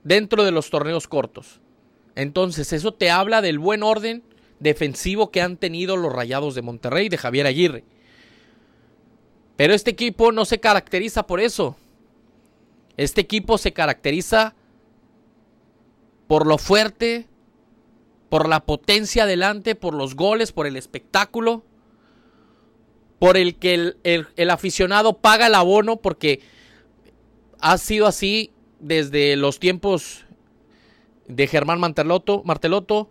dentro 0.04 0.44
de 0.44 0.52
los 0.52 0.70
torneos 0.70 1.08
cortos. 1.08 1.62
Entonces, 2.16 2.74
eso 2.74 2.94
te 2.94 3.10
habla 3.10 3.42
del 3.42 3.60
buen 3.60 3.84
orden 3.84 4.24
defensivo 4.60 5.32
que 5.32 5.42
han 5.42 5.58
tenido 5.58 5.98
los 5.98 6.14
Rayados 6.14 6.56
de 6.56 6.62
Monterrey 6.62 7.10
de 7.10 7.18
Javier 7.18 7.48
Aguirre. 7.48 7.84
Pero 9.56 9.74
este 9.74 9.92
equipo 9.92 10.32
no 10.32 10.46
se 10.46 10.60
caracteriza 10.60 11.28
por 11.28 11.40
eso. 11.40 11.78
Este 12.98 13.22
equipo 13.22 13.58
se 13.58 13.74
caracteriza 13.74 14.56
por 16.28 16.48
lo 16.48 16.58
fuerte, 16.58 17.28
por 18.30 18.48
la 18.48 18.62
potencia 18.62 19.24
adelante, 19.24 19.76
por 19.76 19.94
los 19.94 20.16
goles, 20.16 20.52
por 20.52 20.68
el 20.68 20.76
espectáculo 20.76 21.64
por 23.24 23.38
el 23.38 23.56
que 23.56 23.94
el, 24.04 24.50
aficionado 24.50 25.20
paga 25.20 25.48
el 25.48 25.56
abono 25.56 25.96
porque 25.96 26.42
ha 27.62 27.78
sido 27.78 28.06
así 28.06 28.52
desde 28.82 29.38
los 29.38 29.62
tiempos 29.62 30.26
de 31.30 31.48
Germán 31.48 31.80
Marteloto, 31.80 32.42
Marteloto 32.44 33.10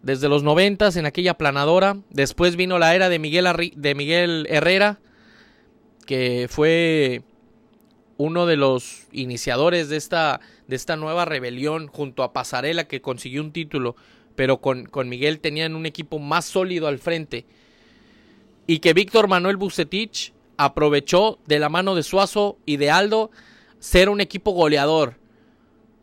desde 0.00 0.30
los 0.30 0.44
noventas 0.44 0.96
en 0.96 1.04
aquella 1.04 1.34
planadora. 1.36 1.98
Después 2.08 2.56
vino 2.56 2.78
la 2.78 2.94
era 2.94 3.10
de 3.10 3.18
Miguel, 3.18 3.46
de 3.76 3.94
Miguel 3.94 4.46
Herrera, 4.48 4.98
que 6.06 6.46
fue 6.48 7.22
uno 8.16 8.46
de 8.46 8.56
los 8.56 9.08
iniciadores 9.12 9.90
de 9.90 9.98
esta, 9.98 10.40
de 10.66 10.76
esta 10.76 10.96
nueva 10.96 11.24
rebelión 11.24 11.88
junto 11.88 12.22
a 12.22 12.32
Pasarela 12.32 12.88
que 12.88 13.00
consiguió 13.00 13.42
un 13.42 13.52
título, 13.52 13.96
pero 14.34 14.60
con, 14.60 14.86
con 14.86 15.08
Miguel 15.08 15.40
tenían 15.40 15.74
un 15.74 15.86
equipo 15.86 16.18
más 16.18 16.44
sólido 16.44 16.86
al 16.88 16.98
frente 16.98 17.46
y 18.66 18.78
que 18.78 18.94
Víctor 18.94 19.28
Manuel 19.28 19.56
Bucetich 19.56 20.32
aprovechó 20.56 21.38
de 21.46 21.58
la 21.58 21.68
mano 21.68 21.94
de 21.94 22.02
Suazo 22.02 22.58
y 22.64 22.76
de 22.76 22.90
Aldo 22.90 23.30
ser 23.78 24.08
un 24.08 24.20
equipo 24.20 24.52
goleador. 24.52 25.18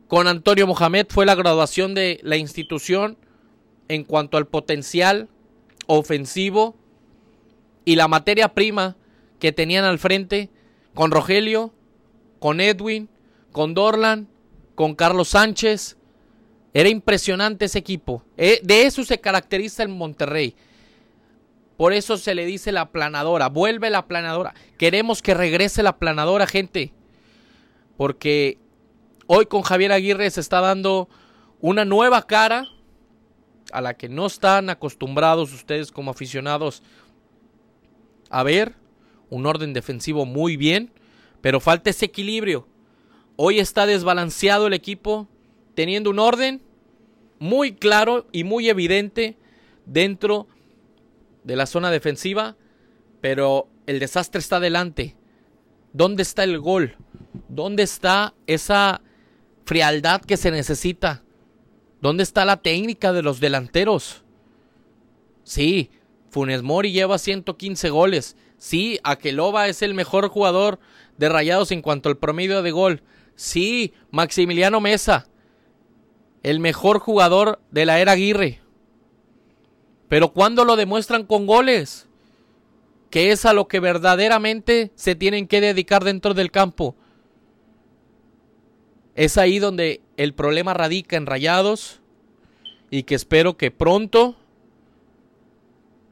Con 0.08 0.28
Antonio 0.28 0.68
Mohamed 0.68 1.08
fue 1.10 1.26
la 1.26 1.36
graduación 1.36 1.94
de 1.94 2.20
la 2.22 2.38
institución 2.38 3.18
en 3.88 4.04
cuanto 4.04 4.38
al 4.38 4.48
potencial 4.48 5.30
ofensivo 5.88 6.76
y 7.86 7.96
la 7.96 8.08
materia 8.08 8.54
prima 8.54 8.98
que 9.40 9.52
tenían 9.52 9.86
al 9.86 10.00
frente 10.00 10.50
con 10.94 11.12
Rogelio, 11.12 11.74
con 12.40 12.62
Edwin, 12.62 13.10
con 13.52 13.74
Dorlan, 13.74 14.28
con 14.82 14.96
Carlos 14.96 15.28
Sánchez. 15.28 15.96
Era 16.74 16.90
impresionante 16.90 17.66
ese 17.66 17.78
equipo. 17.78 18.24
Eh, 18.36 18.62
de 18.64 18.88
eso 18.88 19.04
se 19.04 19.20
caracteriza 19.20 19.84
el 19.84 19.90
Monterrey. 19.90 20.56
Por 21.78 21.94
eso 21.94 22.18
se 22.18 22.34
le 22.34 22.48
dice 22.48 22.72
la 22.72 22.92
planadora. 22.92 23.50
Vuelve 23.50 23.92
la 23.92 24.08
planadora. 24.08 24.56
Queremos 24.80 25.22
que 25.22 25.36
regrese 25.36 25.84
la 25.84 26.00
planadora, 26.00 26.48
gente. 26.48 26.94
Porque 27.96 28.58
hoy 29.28 29.46
con 29.46 29.62
Javier 29.62 29.92
Aguirre 29.92 30.32
se 30.32 30.42
está 30.42 30.62
dando 30.62 31.08
una 31.60 31.86
nueva 31.86 32.26
cara 32.26 32.68
a 33.72 33.82
la 33.82 33.94
que 33.94 34.10
no 34.10 34.26
están 34.26 34.72
acostumbrados 34.72 35.54
ustedes 35.54 35.92
como 35.92 36.10
aficionados 36.10 36.82
a 38.32 38.42
ver. 38.42 38.74
Un 39.30 39.46
orden 39.46 39.74
defensivo 39.74 40.26
muy 40.26 40.58
bien, 40.58 40.92
pero 41.40 41.60
falta 41.60 41.92
ese 41.92 42.06
equilibrio. 42.06 42.68
Hoy 43.44 43.58
está 43.58 43.88
desbalanceado 43.88 44.68
el 44.68 44.74
equipo, 44.74 45.28
teniendo 45.74 46.12
un 46.12 46.20
orden 46.20 46.62
muy 47.40 47.74
claro 47.74 48.28
y 48.32 48.44
muy 48.44 48.70
evidente 48.70 49.36
dentro 49.88 50.48
de 51.44 51.56
la 51.56 51.66
zona 51.66 51.90
defensiva, 51.90 52.56
pero 53.20 53.68
el 53.88 53.98
desastre 53.98 54.38
está 54.38 54.58
adelante. 54.58 55.16
¿Dónde 55.92 56.22
está 56.22 56.44
el 56.44 56.60
gol? 56.60 56.98
¿Dónde 57.50 57.82
está 57.82 58.36
esa 58.46 59.02
frialdad 59.66 60.22
que 60.22 60.38
se 60.38 60.52
necesita? 60.52 61.24
¿Dónde 62.00 62.22
está 62.22 62.46
la 62.46 62.58
técnica 62.62 63.12
de 63.12 63.24
los 63.24 63.40
delanteros? 63.40 64.24
Sí, 65.44 65.90
Funes 66.30 66.62
Mori 66.62 66.92
lleva 66.92 67.18
115 67.18 67.90
goles. 67.90 68.38
Sí, 68.60 69.00
Aqueloba 69.04 69.68
es 69.68 69.82
el 69.82 69.96
mejor 69.96 70.28
jugador 70.28 70.78
de 71.18 71.28
Rayados 71.28 71.72
en 71.72 71.82
cuanto 71.82 72.08
al 72.08 72.20
promedio 72.20 72.62
de 72.62 72.70
gol. 72.70 73.02
Sí, 73.36 73.94
Maximiliano 74.12 74.82
Mesa, 74.82 75.28
el 76.44 76.60
mejor 76.60 77.00
jugador 77.00 77.60
de 77.72 77.86
la 77.86 78.00
era 78.00 78.14
Aguirre. 78.14 78.60
Pero 80.08 80.34
cuando 80.34 80.66
lo 80.66 80.76
demuestran 80.76 81.26
con 81.26 81.46
goles, 81.46 82.08
que 83.12 83.32
es 83.32 83.46
a 83.46 83.54
lo 83.54 83.68
que 83.68 83.80
verdaderamente 83.80 84.92
se 84.96 85.16
tienen 85.16 85.48
que 85.48 85.62
dedicar 85.62 86.04
dentro 86.04 86.34
del 86.34 86.50
campo. 86.50 86.96
Es 89.16 89.38
ahí 89.38 89.60
donde 89.60 90.02
el 90.18 90.34
problema 90.34 90.74
radica 90.74 91.18
en 91.18 91.26
Rayados 91.26 92.00
y 92.90 93.04
que 93.04 93.16
espero 93.16 93.58
que 93.58 93.70
pronto 93.70 94.38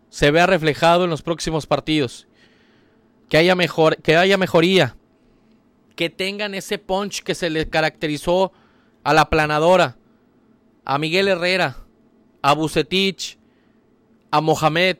se 0.09 0.29
vea 0.31 0.45
reflejado 0.45 1.05
en 1.05 1.09
los 1.09 1.21
próximos 1.21 1.65
partidos. 1.65 2.27
Que 3.29 3.37
haya, 3.37 3.55
mejor, 3.55 3.97
que 3.97 4.17
haya 4.17 4.37
mejoría. 4.37 4.97
Que 5.99 6.09
tengan 6.09 6.55
ese 6.55 6.77
punch 6.77 7.23
que 7.23 7.35
se 7.35 7.49
le 7.49 7.67
caracterizó 7.67 8.53
a 9.03 9.13
la 9.13 9.29
planadora, 9.29 9.97
a 10.85 10.97
Miguel 10.97 11.27
Herrera, 11.27 11.75
a 12.41 12.53
Bucetich, 12.53 13.37
a 14.31 14.39
Mohamed, 14.39 14.95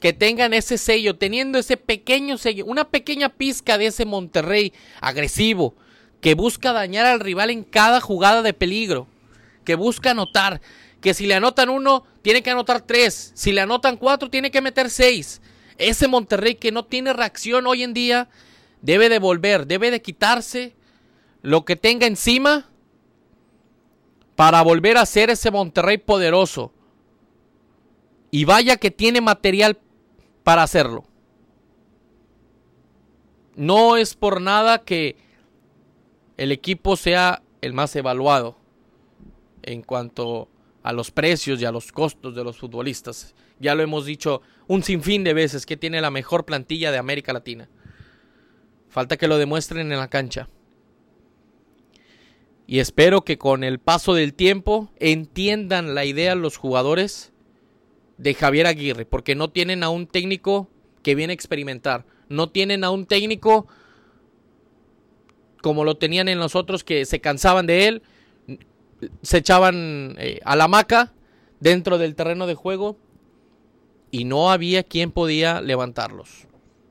que 0.00 0.12
tengan 0.12 0.54
ese 0.54 0.76
sello, 0.76 1.18
teniendo 1.18 1.56
ese 1.56 1.76
pequeño 1.76 2.36
sello, 2.36 2.64
una 2.66 2.88
pequeña 2.88 3.28
pizca 3.28 3.78
de 3.78 3.86
ese 3.86 4.06
Monterrey 4.06 4.72
agresivo, 5.00 5.76
que 6.20 6.34
busca 6.34 6.72
dañar 6.72 7.06
al 7.06 7.20
rival 7.20 7.50
en 7.50 7.62
cada 7.62 8.00
jugada 8.00 8.42
de 8.42 8.52
peligro, 8.52 9.06
que 9.64 9.76
busca 9.76 10.10
anotar, 10.10 10.60
que 11.00 11.14
si 11.14 11.28
le 11.28 11.34
anotan 11.34 11.68
uno, 11.68 12.02
tiene 12.22 12.42
que 12.42 12.50
anotar 12.50 12.80
tres, 12.80 13.30
si 13.36 13.52
le 13.52 13.60
anotan 13.60 13.98
cuatro, 13.98 14.30
tiene 14.30 14.50
que 14.50 14.62
meter 14.62 14.90
seis. 14.90 15.40
Ese 15.78 16.08
Monterrey 16.08 16.56
que 16.56 16.72
no 16.72 16.86
tiene 16.86 17.12
reacción 17.12 17.68
hoy 17.68 17.84
en 17.84 17.94
día, 17.94 18.28
debe 18.82 19.08
de 19.08 19.18
volver, 19.18 19.66
debe 19.66 19.90
de 19.90 20.02
quitarse 20.02 20.74
lo 21.42 21.64
que 21.64 21.76
tenga 21.76 22.06
encima 22.06 22.68
para 24.36 24.62
volver 24.62 24.96
a 24.96 25.06
ser 25.06 25.30
ese 25.30 25.50
Monterrey 25.50 25.98
poderoso. 25.98 26.72
Y 28.30 28.44
vaya 28.44 28.76
que 28.76 28.90
tiene 28.90 29.20
material 29.20 29.78
para 30.44 30.62
hacerlo. 30.62 31.04
No 33.56 33.96
es 33.96 34.14
por 34.14 34.40
nada 34.40 34.82
que 34.84 35.16
el 36.36 36.52
equipo 36.52 36.96
sea 36.96 37.42
el 37.60 37.74
más 37.74 37.94
evaluado 37.96 38.56
en 39.62 39.82
cuanto 39.82 40.48
a 40.82 40.92
los 40.92 41.10
precios 41.10 41.60
y 41.60 41.64
a 41.64 41.72
los 41.72 41.92
costos 41.92 42.34
de 42.34 42.44
los 42.44 42.56
futbolistas. 42.56 43.34
Ya 43.58 43.74
lo 43.74 43.82
hemos 43.82 44.06
dicho 44.06 44.40
un 44.66 44.82
sinfín 44.82 45.24
de 45.24 45.34
veces 45.34 45.66
que 45.66 45.76
tiene 45.76 46.00
la 46.00 46.10
mejor 46.10 46.46
plantilla 46.46 46.90
de 46.90 46.98
América 46.98 47.32
Latina. 47.32 47.68
Falta 48.90 49.16
que 49.16 49.28
lo 49.28 49.38
demuestren 49.38 49.90
en 49.92 49.98
la 49.98 50.08
cancha. 50.08 50.48
Y 52.66 52.80
espero 52.80 53.22
que 53.22 53.38
con 53.38 53.64
el 53.64 53.78
paso 53.78 54.14
del 54.14 54.34
tiempo 54.34 54.90
entiendan 54.98 55.94
la 55.94 56.04
idea 56.04 56.34
los 56.34 56.56
jugadores 56.56 57.32
de 58.18 58.34
Javier 58.34 58.66
Aguirre, 58.66 59.06
porque 59.06 59.34
no 59.34 59.50
tienen 59.50 59.82
a 59.82 59.88
un 59.88 60.06
técnico 60.06 60.68
que 61.02 61.14
viene 61.14 61.32
a 61.32 61.34
experimentar, 61.34 62.04
no 62.28 62.50
tienen 62.50 62.84
a 62.84 62.90
un 62.90 63.06
técnico 63.06 63.66
como 65.62 65.84
lo 65.84 65.96
tenían 65.96 66.28
en 66.28 66.38
los 66.38 66.54
otros 66.54 66.84
que 66.84 67.04
se 67.04 67.20
cansaban 67.20 67.66
de 67.66 67.88
él, 67.88 68.02
se 69.22 69.38
echaban 69.38 70.16
eh, 70.18 70.40
a 70.44 70.56
la 70.56 70.68
maca 70.68 71.12
dentro 71.60 71.98
del 71.98 72.14
terreno 72.14 72.46
de 72.46 72.54
juego 72.54 72.98
y 74.10 74.24
no 74.24 74.50
había 74.50 74.82
quien 74.82 75.12
podía 75.12 75.60
levantarlos. 75.60 76.46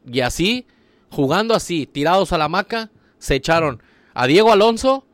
Y 0.06 0.22
así, 0.22 0.66
jugando 1.12 1.54
así, 1.54 1.86
tirados 1.86 2.34
a 2.34 2.38
la 2.38 2.50
maca, 2.50 2.90
se 3.18 3.36
echaron 3.36 3.82
a 4.14 4.28
Diego 4.28 4.52
Alonso, 4.52 5.06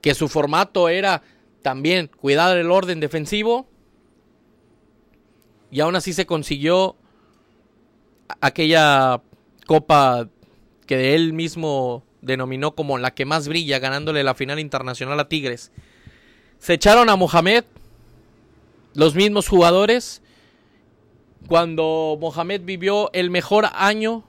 que 0.00 0.14
su 0.14 0.28
formato 0.28 0.88
era 0.88 1.22
también 1.62 2.08
cuidar 2.08 2.56
el 2.56 2.70
orden 2.70 3.00
defensivo, 3.00 3.66
y 5.70 5.80
aún 5.80 5.96
así 5.96 6.12
se 6.12 6.26
consiguió 6.26 6.96
aquella 8.40 9.22
copa 9.66 10.28
que 10.86 11.14
él 11.14 11.32
mismo 11.32 12.04
denominó 12.20 12.74
como 12.74 12.98
la 12.98 13.14
que 13.14 13.24
más 13.24 13.48
brilla, 13.48 13.78
ganándole 13.78 14.22
la 14.22 14.34
final 14.34 14.58
internacional 14.58 15.18
a 15.18 15.28
Tigres. 15.28 15.72
Se 16.58 16.74
echaron 16.74 17.08
a 17.08 17.16
Mohamed, 17.16 17.64
los 18.94 19.14
mismos 19.14 19.48
jugadores, 19.48 20.22
cuando 21.48 22.16
Mohamed 22.20 22.62
vivió 22.64 23.10
el 23.12 23.30
mejor 23.30 23.66
año 23.72 24.24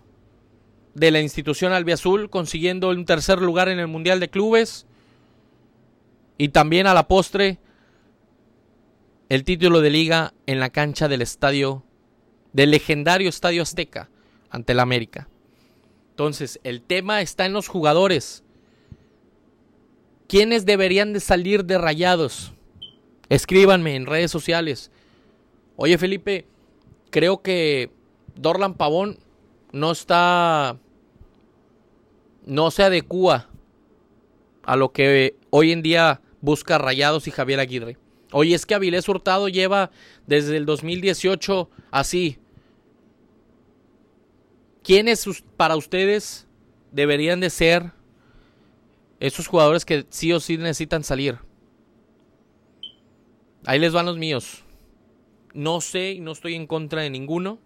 de 0.94 1.12
la 1.12 1.22
institución 1.22 1.74
albiazul, 1.74 2.30
consiguiendo 2.30 2.90
un 2.90 3.06
tercer 3.06 3.42
lugar 3.42 3.70
en 3.70 3.80
el 3.80 3.88
Mundial 3.88 4.20
de 4.20 4.30
Clubes 4.30 4.86
y 6.38 6.50
también 6.50 6.88
a 6.88 6.94
la 6.94 7.08
postre 7.08 7.60
el 9.30 9.44
título 9.44 9.82
de 9.82 9.90
liga 9.90 10.34
en 10.46 10.60
la 10.60 10.70
cancha 10.70 11.08
del 11.08 11.22
estadio, 11.22 11.84
del 12.52 12.72
legendario 12.72 13.30
Estadio 13.30 13.64
Azteca 13.64 14.10
ante 14.50 14.74
el 14.74 14.80
América. 14.80 15.28
Entonces, 16.12 16.60
el 16.64 16.82
tema 16.82 17.22
está 17.22 17.46
en 17.48 17.54
los 17.54 17.68
jugadores. 17.68 18.44
¿Quiénes 20.28 20.66
deberían 20.66 21.14
de 21.14 21.20
salir 21.20 21.66
de 21.66 21.80
rayados? 21.80 22.54
Escríbanme 23.30 23.96
en 23.96 24.06
redes 24.06 24.30
sociales. 24.30 24.92
Oye 25.76 25.98
Felipe, 25.98 26.46
creo 27.10 27.42
que 27.42 27.90
Dorlan 28.36 28.76
Pavón 28.76 29.18
no 29.74 29.92
está, 29.92 30.78
no 32.46 32.72
se 32.72 32.84
adecua 32.84 33.50
a 34.64 34.76
lo 34.78 34.94
que 34.94 35.36
hoy 35.50 35.74
en 35.74 35.82
día 35.82 36.22
busca 36.40 36.78
Rayados 36.78 37.28
y 37.28 37.32
Javier 37.32 37.60
Aguirre. 37.60 37.98
Oye, 38.32 38.56
es 38.56 38.66
que 38.66 38.76
Avilés 38.76 39.10
Hurtado 39.10 39.50
lleva 39.50 39.92
desde 40.26 40.56
el 40.58 40.66
2018 40.66 41.70
así. 41.92 42.38
¿Quiénes 44.84 45.26
para 45.58 45.76
ustedes 45.76 46.48
deberían 46.92 47.40
de 47.40 47.50
ser 47.50 47.92
esos 49.20 49.48
jugadores 49.48 49.86
que 49.86 50.06
sí 50.10 50.34
o 50.34 50.40
sí 50.40 50.58
necesitan 50.58 51.04
salir? 51.04 51.40
Ahí 53.66 53.80
les 53.80 53.94
van 53.94 54.06
los 54.06 54.18
míos. 54.18 54.64
No 55.54 55.82
sé 55.82 56.12
y 56.12 56.20
no 56.20 56.32
estoy 56.32 56.56
en 56.56 56.68
contra 56.68 57.02
de 57.02 57.10
ninguno. 57.10 57.60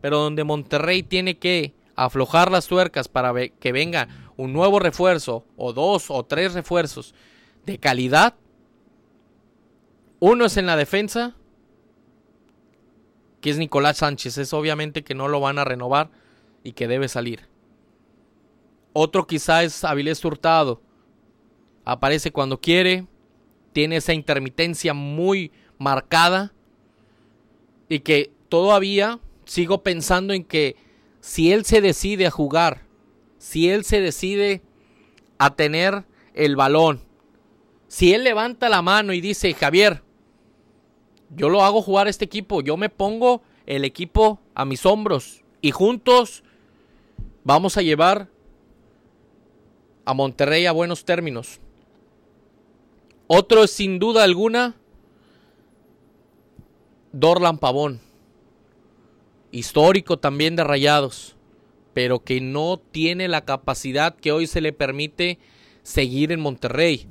Pero 0.00 0.18
donde 0.18 0.44
Monterrey 0.44 1.02
tiene 1.02 1.38
que 1.38 1.74
aflojar 1.94 2.50
las 2.50 2.66
tuercas 2.66 3.08
para 3.08 3.32
que 3.48 3.72
venga 3.72 4.08
un 4.36 4.52
nuevo 4.52 4.78
refuerzo 4.78 5.44
o 5.56 5.72
dos 5.72 6.10
o 6.10 6.24
tres 6.24 6.54
refuerzos 6.54 7.14
de 7.66 7.78
calidad, 7.78 8.34
uno 10.18 10.44
es 10.44 10.56
en 10.56 10.66
la 10.66 10.76
defensa, 10.76 11.34
que 13.40 13.50
es 13.50 13.58
Nicolás 13.58 13.98
Sánchez. 13.98 14.38
Es 14.38 14.52
obviamente 14.52 15.02
que 15.02 15.14
no 15.14 15.28
lo 15.28 15.40
van 15.40 15.58
a 15.58 15.64
renovar 15.64 16.10
y 16.62 16.72
que 16.72 16.88
debe 16.88 17.08
salir. 17.08 17.48
Otro 18.92 19.26
quizá 19.26 19.62
es 19.62 19.84
Avilés 19.84 20.24
Hurtado. 20.24 20.82
Aparece 21.84 22.32
cuando 22.32 22.60
quiere. 22.60 23.06
Tiene 23.72 23.96
esa 23.96 24.12
intermitencia 24.12 24.94
muy 24.94 25.52
marcada. 25.78 26.52
Y 27.88 28.00
que 28.00 28.30
todavía 28.48 29.20
sigo 29.50 29.82
pensando 29.82 30.32
en 30.32 30.44
que 30.44 30.76
si 31.18 31.50
él 31.50 31.64
se 31.64 31.80
decide 31.80 32.24
a 32.24 32.30
jugar, 32.30 32.86
si 33.38 33.68
él 33.68 33.84
se 33.84 34.00
decide 34.00 34.62
a 35.38 35.56
tener 35.56 36.04
el 36.34 36.54
balón, 36.54 37.00
si 37.88 38.14
él 38.14 38.22
levanta 38.22 38.68
la 38.68 38.80
mano 38.80 39.12
y 39.12 39.20
dice, 39.20 39.52
Javier, 39.54 40.04
yo 41.30 41.48
lo 41.48 41.64
hago 41.64 41.82
jugar 41.82 42.06
este 42.06 42.24
equipo, 42.24 42.60
yo 42.60 42.76
me 42.76 42.90
pongo 42.90 43.42
el 43.66 43.84
equipo 43.84 44.40
a 44.54 44.64
mis 44.64 44.86
hombros 44.86 45.42
y 45.60 45.72
juntos 45.72 46.44
vamos 47.42 47.76
a 47.76 47.82
llevar 47.82 48.28
a 50.04 50.14
Monterrey 50.14 50.66
a 50.66 50.72
buenos 50.72 51.04
términos. 51.04 51.58
Otro 53.26 53.64
es 53.64 53.72
sin 53.72 53.98
duda 53.98 54.22
alguna 54.22 54.76
Dorlan 57.10 57.58
Pavón, 57.58 58.00
histórico 59.52 60.18
también 60.18 60.56
de 60.56 60.64
Rayados, 60.64 61.36
pero 61.92 62.22
que 62.22 62.40
no 62.40 62.80
tiene 62.90 63.28
la 63.28 63.44
capacidad 63.44 64.14
que 64.14 64.32
hoy 64.32 64.46
se 64.46 64.60
le 64.60 64.72
permite 64.72 65.38
seguir 65.82 66.32
en 66.32 66.40
Monterrey. 66.40 67.08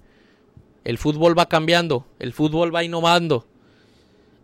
El 0.83 0.97
fútbol 0.97 1.37
va 1.37 1.47
cambiando, 1.47 2.05
el 2.19 2.33
fútbol 2.33 2.73
va 2.73 2.83
innovando 2.83 3.47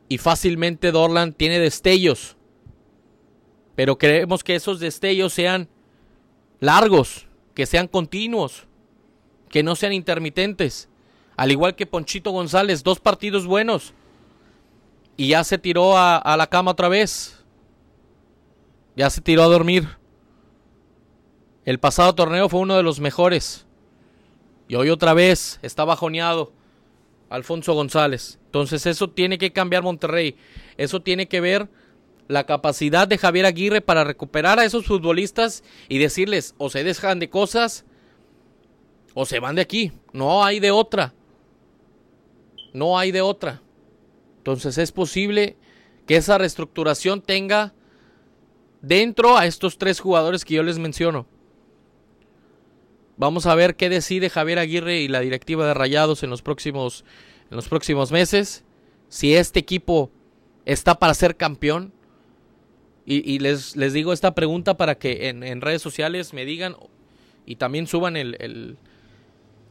y 0.10 0.18
fácilmente 0.18 0.92
Dorlan 0.92 1.34
tiene 1.34 1.60
destellos. 1.60 2.36
Pero 3.76 3.98
queremos 3.98 4.44
que 4.44 4.56
esos 4.56 4.80
destellos 4.80 5.34
sean 5.34 5.68
largos, 6.60 7.28
que 7.54 7.66
sean 7.66 7.88
continuos, 7.88 8.68
que 9.50 9.64
no 9.64 9.76
sean 9.76 9.94
intermitentes. 9.94 10.90
Al 11.36 11.52
igual 11.52 11.76
que 11.76 11.86
Ponchito 11.86 12.32
González, 12.32 12.84
dos 12.84 13.00
partidos 13.00 13.46
buenos. 13.46 13.94
Y 15.18 15.30
ya 15.30 15.44
se 15.44 15.58
tiró 15.58 15.98
a, 15.98 16.18
a 16.18 16.38
la 16.38 16.48
cama 16.48 16.72
otra 16.72 16.88
vez. 16.88 17.45
Ya 18.96 19.10
se 19.10 19.22
tiró 19.22 19.44
a 19.44 19.48
dormir. 19.48 19.88
El 21.66 21.80
pasado 21.80 22.14
torneo 22.16 22.48
fue 22.50 22.62
uno 22.62 22.78
de 22.78 22.84
los 22.84 23.00
mejores. 23.00 23.66
Y 24.68 24.76
hoy 24.76 24.90
otra 24.90 25.14
vez 25.14 25.60
está 25.62 25.84
bajoneado. 25.84 26.54
Alfonso 27.30 27.74
González. 27.74 28.40
Entonces 28.46 28.86
eso 28.86 29.10
tiene 29.10 29.38
que 29.38 29.52
cambiar 29.52 29.84
Monterrey. 29.84 30.38
Eso 30.78 31.02
tiene 31.02 31.28
que 31.28 31.42
ver 31.42 31.70
la 32.28 32.46
capacidad 32.46 33.08
de 33.08 33.18
Javier 33.18 33.46
Aguirre 33.46 33.82
para 33.82 34.04
recuperar 34.04 34.60
a 34.60 34.66
esos 34.66 34.86
futbolistas 34.86 35.64
y 35.90 36.00
decirles 36.00 36.56
o 36.58 36.70
se 36.70 36.84
dejan 36.84 37.20
de 37.20 37.30
cosas 37.30 37.86
o 39.14 39.26
se 39.26 39.40
van 39.40 39.56
de 39.56 39.62
aquí. 39.62 39.92
No 40.14 40.44
hay 40.44 40.60
de 40.60 40.72
otra. 40.72 41.14
No 42.74 42.98
hay 42.98 43.12
de 43.12 43.22
otra. 43.22 43.62
Entonces 44.38 44.78
es 44.78 44.92
posible 44.92 45.58
que 46.08 46.18
esa 46.18 46.38
reestructuración 46.38 47.22
tenga 47.22 47.74
dentro 48.88 49.38
a 49.38 49.46
estos 49.46 49.78
tres 49.78 50.00
jugadores 50.00 50.46
que 50.46 50.56
yo 50.56 50.64
les 50.64 50.78
menciono. 50.78 51.26
Vamos 53.18 53.46
a 53.46 53.56
ver 53.56 53.76
qué 53.76 53.90
decide 53.90 54.30
Javier 54.30 54.60
Aguirre 54.60 55.00
y 55.00 55.08
la 55.08 55.22
directiva 55.22 55.66
de 55.66 55.74
Rayados 55.74 56.24
en 56.24 56.30
los 56.30 56.42
próximos, 56.42 57.06
en 57.50 57.56
los 57.56 57.68
próximos 57.68 58.12
meses. 58.12 58.64
Si 59.08 59.36
este 59.36 59.60
equipo 59.60 60.12
está 60.66 60.96
para 60.96 61.14
ser 61.14 61.38
campeón. 61.38 61.94
Y, 63.08 63.38
les, 63.38 63.76
les, 63.76 63.94
digo 63.94 64.14
esta 64.14 64.34
pregunta 64.34 64.78
para 64.78 64.96
que 64.96 65.30
en, 65.30 65.62
redes 65.62 65.84
sociales 65.84 66.34
me 66.34 66.44
digan 66.44 66.76
y 67.46 67.58
también 67.58 67.86
suban 67.86 68.18
el, 68.18 68.80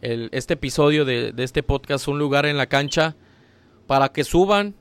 este 0.01 0.55
episodio 0.55 1.05
de, 1.05 1.33
de, 1.33 1.43
este 1.43 1.65
podcast, 1.65 2.07
Un 2.07 2.21
lugar 2.21 2.47
en 2.47 2.57
la 2.57 2.69
cancha, 2.69 3.17
para 3.89 4.11
que 4.11 4.23
suban 4.23 4.77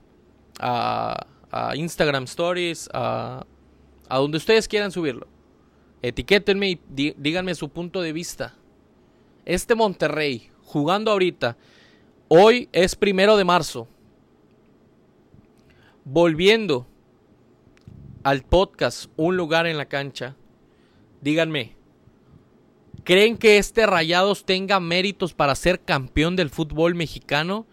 a, 0.60 1.26
a 1.50 1.76
Instagram 1.76 2.26
Stories, 2.26 2.91
a, 2.93 3.48
a 4.09 4.17
donde 4.17 4.37
ustedes 4.37 4.67
quieran 4.67 4.91
subirlo. 4.91 5.27
Etiquétenme 6.01 6.71
y 6.71 6.79
díganme 7.17 7.55
su 7.55 7.69
punto 7.69 8.01
de 8.01 8.13
vista. 8.13 8.55
Este 9.45 9.75
Monterrey, 9.75 10.49
jugando 10.63 11.11
ahorita, 11.11 11.57
hoy 12.27 12.69
es 12.71 12.95
primero 12.95 13.37
de 13.37 13.45
marzo. 13.45 13.87
Volviendo 16.05 16.85
al 18.23 18.43
podcast 18.43 19.09
Un 19.15 19.37
lugar 19.37 19.67
en 19.67 19.77
la 19.77 19.85
cancha, 19.85 20.35
díganme, 21.21 21.75
¿creen 23.03 23.37
que 23.37 23.57
este 23.57 23.85
Rayados 23.85 24.45
tenga 24.45 24.79
méritos 24.79 25.33
para 25.33 25.55
ser 25.55 25.79
campeón 25.81 26.35
del 26.35 26.49
fútbol 26.49 26.95
mexicano? 26.95 27.65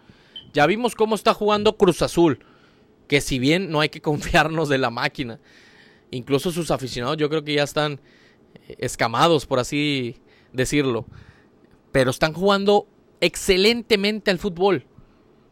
Ya 0.53 0.65
vimos 0.65 0.95
cómo 0.95 1.15
está 1.15 1.33
jugando 1.33 1.77
Cruz 1.77 2.01
Azul, 2.01 2.39
que 3.07 3.21
si 3.21 3.39
bien 3.39 3.71
no 3.71 3.81
hay 3.81 3.89
que 3.89 4.01
confiarnos 4.01 4.69
de 4.69 4.77
la 4.77 4.89
máquina, 4.89 5.39
incluso 6.11 6.51
sus 6.51 6.69
aficionados 6.71 7.17
yo 7.17 7.29
creo 7.29 7.43
que 7.43 7.55
ya 7.55 7.63
están 7.63 7.99
escamados, 8.77 9.45
por 9.45 9.59
así 9.59 10.17
decirlo. 10.53 11.05
Pero 11.91 12.11
están 12.11 12.33
jugando 12.33 12.87
excelentemente 13.19 14.31
al 14.31 14.39
fútbol. 14.39 14.85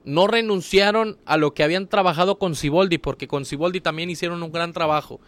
No 0.05 0.27
renunciaron 0.27 1.17
a 1.25 1.37
lo 1.37 1.53
que 1.53 1.63
habían 1.63 1.87
trabajado 1.87 2.39
con 2.39 2.55
Ciboldi, 2.55 2.97
porque 2.97 3.27
con 3.27 3.45
Ciboldi 3.45 3.81
también 3.81 4.09
hicieron 4.09 4.41
un 4.41 4.51
gran 4.51 4.73
trabajo. 4.73 5.19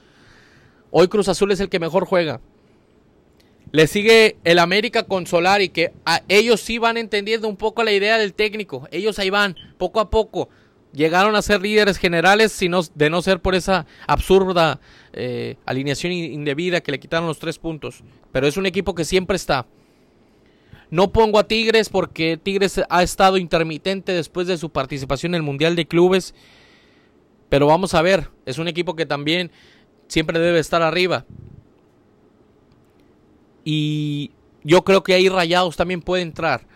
Hoy 0.92 1.08
Cruz 1.08 1.28
Azul 1.28 1.52
es 1.52 1.60
el 1.60 1.70
que 1.70 1.80
mejor 1.80 2.06
juega. 2.06 2.42
Le 3.72 3.88
sigue 3.88 4.38
el 4.44 4.60
América 4.60 5.04
con 5.04 5.28
Solari, 5.28 5.70
que 5.70 5.94
a 6.06 6.22
ellos 6.28 6.60
sí 6.62 6.78
van 6.78 6.98
entendiendo 6.98 7.48
un 7.48 7.56
poco 7.58 7.84
la 7.84 7.94
idea 7.94 8.18
del 8.18 8.34
técnico. 8.34 8.88
Ellos 8.92 9.20
ahí 9.20 9.30
van, 9.30 9.56
poco 9.78 10.00
a 10.00 10.10
poco 10.10 10.50
llegaron 10.94 11.36
a 11.36 11.42
ser 11.42 11.62
líderes 11.62 11.98
generales, 11.98 12.52
sino 12.52 12.82
de 12.96 13.10
no 13.10 13.22
ser 13.22 13.42
por 13.42 13.56
esa 13.56 13.86
absurda 14.08 14.80
eh, 15.14 15.56
alineación 15.66 16.12
indebida 16.12 16.82
que 16.82 16.92
le 16.92 17.00
quitaron 17.00 17.28
los 17.28 17.40
tres 17.40 17.58
puntos. 17.58 18.04
Pero 18.32 18.48
es 18.48 18.58
un 18.58 18.66
equipo 18.66 18.96
que 18.96 19.06
siempre 19.06 19.36
está. 19.36 19.66
No 20.90 21.12
pongo 21.14 21.40
a 21.40 21.48
Tigres 21.48 21.90
porque 21.90 22.38
Tigres 22.42 22.82
ha 22.90 23.04
estado 23.04 23.38
intermitente 23.38 24.12
después 24.12 24.48
de 24.48 24.58
su 24.58 24.70
participación 24.70 25.34
en 25.34 25.38
el 25.38 25.44
Mundial 25.44 25.76
de 25.76 25.88
Clubes. 25.88 26.36
Pero 27.50 27.68
vamos 27.68 27.94
a 27.94 28.02
ver, 28.02 28.30
es 28.46 28.58
un 28.58 28.68
equipo 28.68 28.96
que 28.96 29.06
también 29.06 29.52
siempre 30.08 30.40
debe 30.40 30.60
estar 30.60 30.82
arriba. 30.82 31.26
Y 33.64 34.32
yo 34.64 34.84
creo 34.84 35.04
que 35.04 35.14
ahí 35.14 35.30
Rayados 35.30 35.78
también 35.78 36.02
puede 36.02 36.24
entrar. 36.24 36.68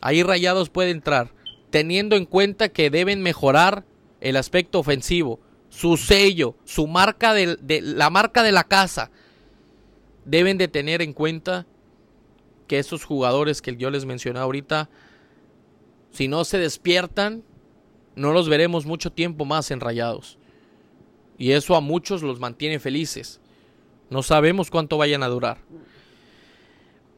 Ahí 0.00 0.22
Rayados 0.22 0.70
puede 0.70 0.90
entrar 0.90 1.30
teniendo 1.70 2.16
en 2.16 2.26
cuenta 2.26 2.68
que 2.68 2.90
deben 2.90 3.22
mejorar 3.22 3.84
el 4.20 4.36
aspecto 4.36 4.78
ofensivo, 4.78 5.40
su 5.68 5.96
sello, 5.96 6.56
su 6.64 6.86
marca 6.86 7.32
de, 7.32 7.80
la 7.82 8.10
marca 8.10 8.42
de 8.42 8.52
la 8.52 8.64
casa. 8.64 9.10
Deben 10.24 10.58
de 10.58 10.68
tener 10.68 11.00
en 11.00 11.12
cuenta 11.12 11.66
que 12.66 12.78
esos 12.78 13.04
jugadores 13.04 13.62
que 13.62 13.76
yo 13.76 13.90
les 13.90 14.04
mencioné 14.04 14.40
ahorita, 14.40 14.90
si 16.10 16.28
no 16.28 16.44
se 16.44 16.58
despiertan, 16.58 17.42
no 18.16 18.32
los 18.32 18.48
veremos 18.48 18.84
mucho 18.84 19.12
tiempo 19.12 19.44
más 19.44 19.70
enrayados. 19.70 20.38
Y 21.38 21.52
eso 21.52 21.74
a 21.74 21.80
muchos 21.80 22.22
los 22.22 22.38
mantiene 22.38 22.78
felices. 22.78 23.40
No 24.10 24.22
sabemos 24.22 24.70
cuánto 24.70 24.98
vayan 24.98 25.22
a 25.22 25.28
durar. 25.28 25.58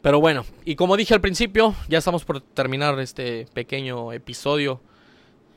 Pero 0.03 0.21
bueno, 0.21 0.45
y 0.65 0.75
como 0.75 0.97
dije 0.97 1.15
al 1.15 1.21
principio, 1.21 1.77
ya 1.89 1.99
estamos 1.99 2.25
por 2.25 2.41
terminar 2.41 2.99
este 2.99 3.47
pequeño 3.55 4.13
episodio, 4.13 4.81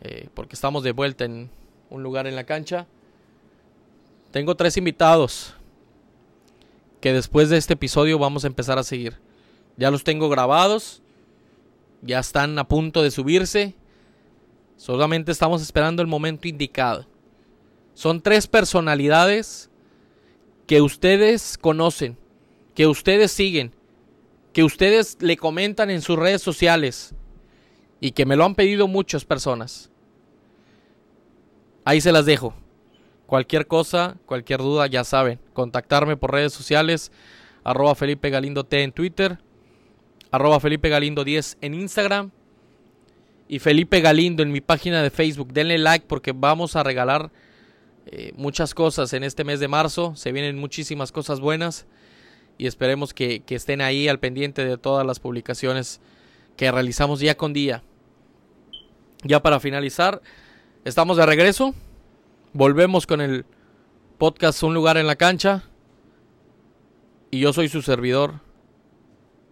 eh, 0.02 0.30
porque 0.36 0.54
estamos 0.54 0.84
de 0.84 0.92
vuelta 0.92 1.26
en 1.26 1.50
un 1.90 2.04
lugar 2.04 2.28
en 2.28 2.36
la 2.36 2.44
cancha. 2.44 2.86
Tengo 4.30 4.56
tres 4.56 4.78
invitados 4.78 5.56
que 7.02 7.12
después 7.12 7.50
de 7.50 7.58
este 7.58 7.74
episodio 7.74 8.20
vamos 8.20 8.44
a 8.44 8.48
empezar 8.48 8.78
a 8.78 8.84
seguir. 8.84 9.18
Ya 9.78 9.90
los 9.90 10.04
tengo 10.04 10.30
grabados, 10.30 11.02
ya 12.04 12.20
están 12.20 12.60
a 12.60 12.68
punto 12.68 13.02
de 13.02 13.10
subirse, 13.10 13.74
solamente 14.78 15.32
estamos 15.32 15.64
esperando 15.64 16.04
el 16.04 16.08
momento 16.08 16.48
indicado. 16.48 17.08
Son 17.96 18.22
tres 18.22 18.46
personalidades 18.46 19.72
que 20.68 20.82
ustedes 20.82 21.58
conocen, 21.58 22.16
que 22.76 22.86
ustedes 22.86 23.32
siguen 23.32 23.72
que 24.56 24.64
ustedes 24.64 25.18
le 25.20 25.36
comentan 25.36 25.90
en 25.90 26.02
sus 26.02 26.18
redes 26.18 26.42
sociales 26.42 27.14
y 28.00 28.12
que 28.12 28.26
me 28.26 28.38
lo 28.38 28.46
han 28.46 28.56
pedido 28.56 28.88
muchas 28.88 29.26
personas. 29.26 29.92
Ahí 31.84 32.00
se 32.00 32.14
las 32.14 32.26
dejo. 32.26 32.54
Cualquier 33.26 33.68
cosa, 33.68 34.16
cualquier 34.26 34.62
duda, 34.62 34.88
ya 34.88 35.04
saben, 35.04 35.42
contactarme 35.52 36.16
por 36.16 36.32
redes 36.32 36.54
sociales, 36.54 37.12
arroba 37.66 37.96
Felipe 37.96 38.30
Galindo 38.30 38.64
T 38.64 38.82
en 38.82 38.94
Twitter, 38.94 39.40
arroba 40.32 40.62
Felipe 40.62 40.88
Galindo 40.88 41.26
10 41.26 41.58
en 41.60 41.74
Instagram 41.74 42.32
y 43.50 43.60
Felipe 43.60 44.00
Galindo 44.00 44.42
en 44.42 44.54
mi 44.54 44.62
página 44.62 45.04
de 45.04 45.10
Facebook. 45.10 45.52
Denle 45.52 45.80
like 45.80 46.06
porque 46.08 46.32
vamos 46.32 46.78
a 46.78 46.84
regalar 46.84 47.30
eh, 48.06 48.32
muchas 48.38 48.74
cosas 48.74 49.12
en 49.12 49.26
este 49.26 49.44
mes 49.44 49.60
de 49.60 49.68
marzo. 49.68 50.16
Se 50.16 50.32
vienen 50.32 50.58
muchísimas 50.58 51.12
cosas 51.12 51.42
buenas 51.42 51.88
y 52.58 52.68
esperemos 52.68 53.14
que, 53.14 53.44
estén 53.48 53.82
ahí 53.82 54.08
al 54.08 54.20
pendiente 54.20 54.66
de 54.66 54.78
todas 54.78 55.06
las 55.06 55.20
publicaciones 55.20 56.00
que 56.58 56.72
realizamos 56.72 57.20
día 57.20 57.36
con 57.36 57.54
día. 57.54 57.84
Ya 59.24 59.42
para 59.42 59.60
finalizar, 59.60 60.22
estamos 60.84 61.18
de 61.18 61.26
regreso. 61.26 61.74
Volvemos 62.54 63.08
con 63.08 63.22
el 63.22 63.46
podcast 64.18 64.62
Un 64.64 64.74
lugar 64.74 64.98
en 64.98 65.08
la 65.08 65.16
cancha. 65.16 65.64
Y 67.32 67.40
yo 67.40 67.52
soy 67.52 67.68
su 67.68 67.82
servidor, 67.82 68.40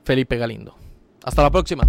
Felipe 0.06 0.38
Galindo. 0.38 0.76
Hasta 1.24 1.44
la 1.44 1.52
próxima. 1.52 1.86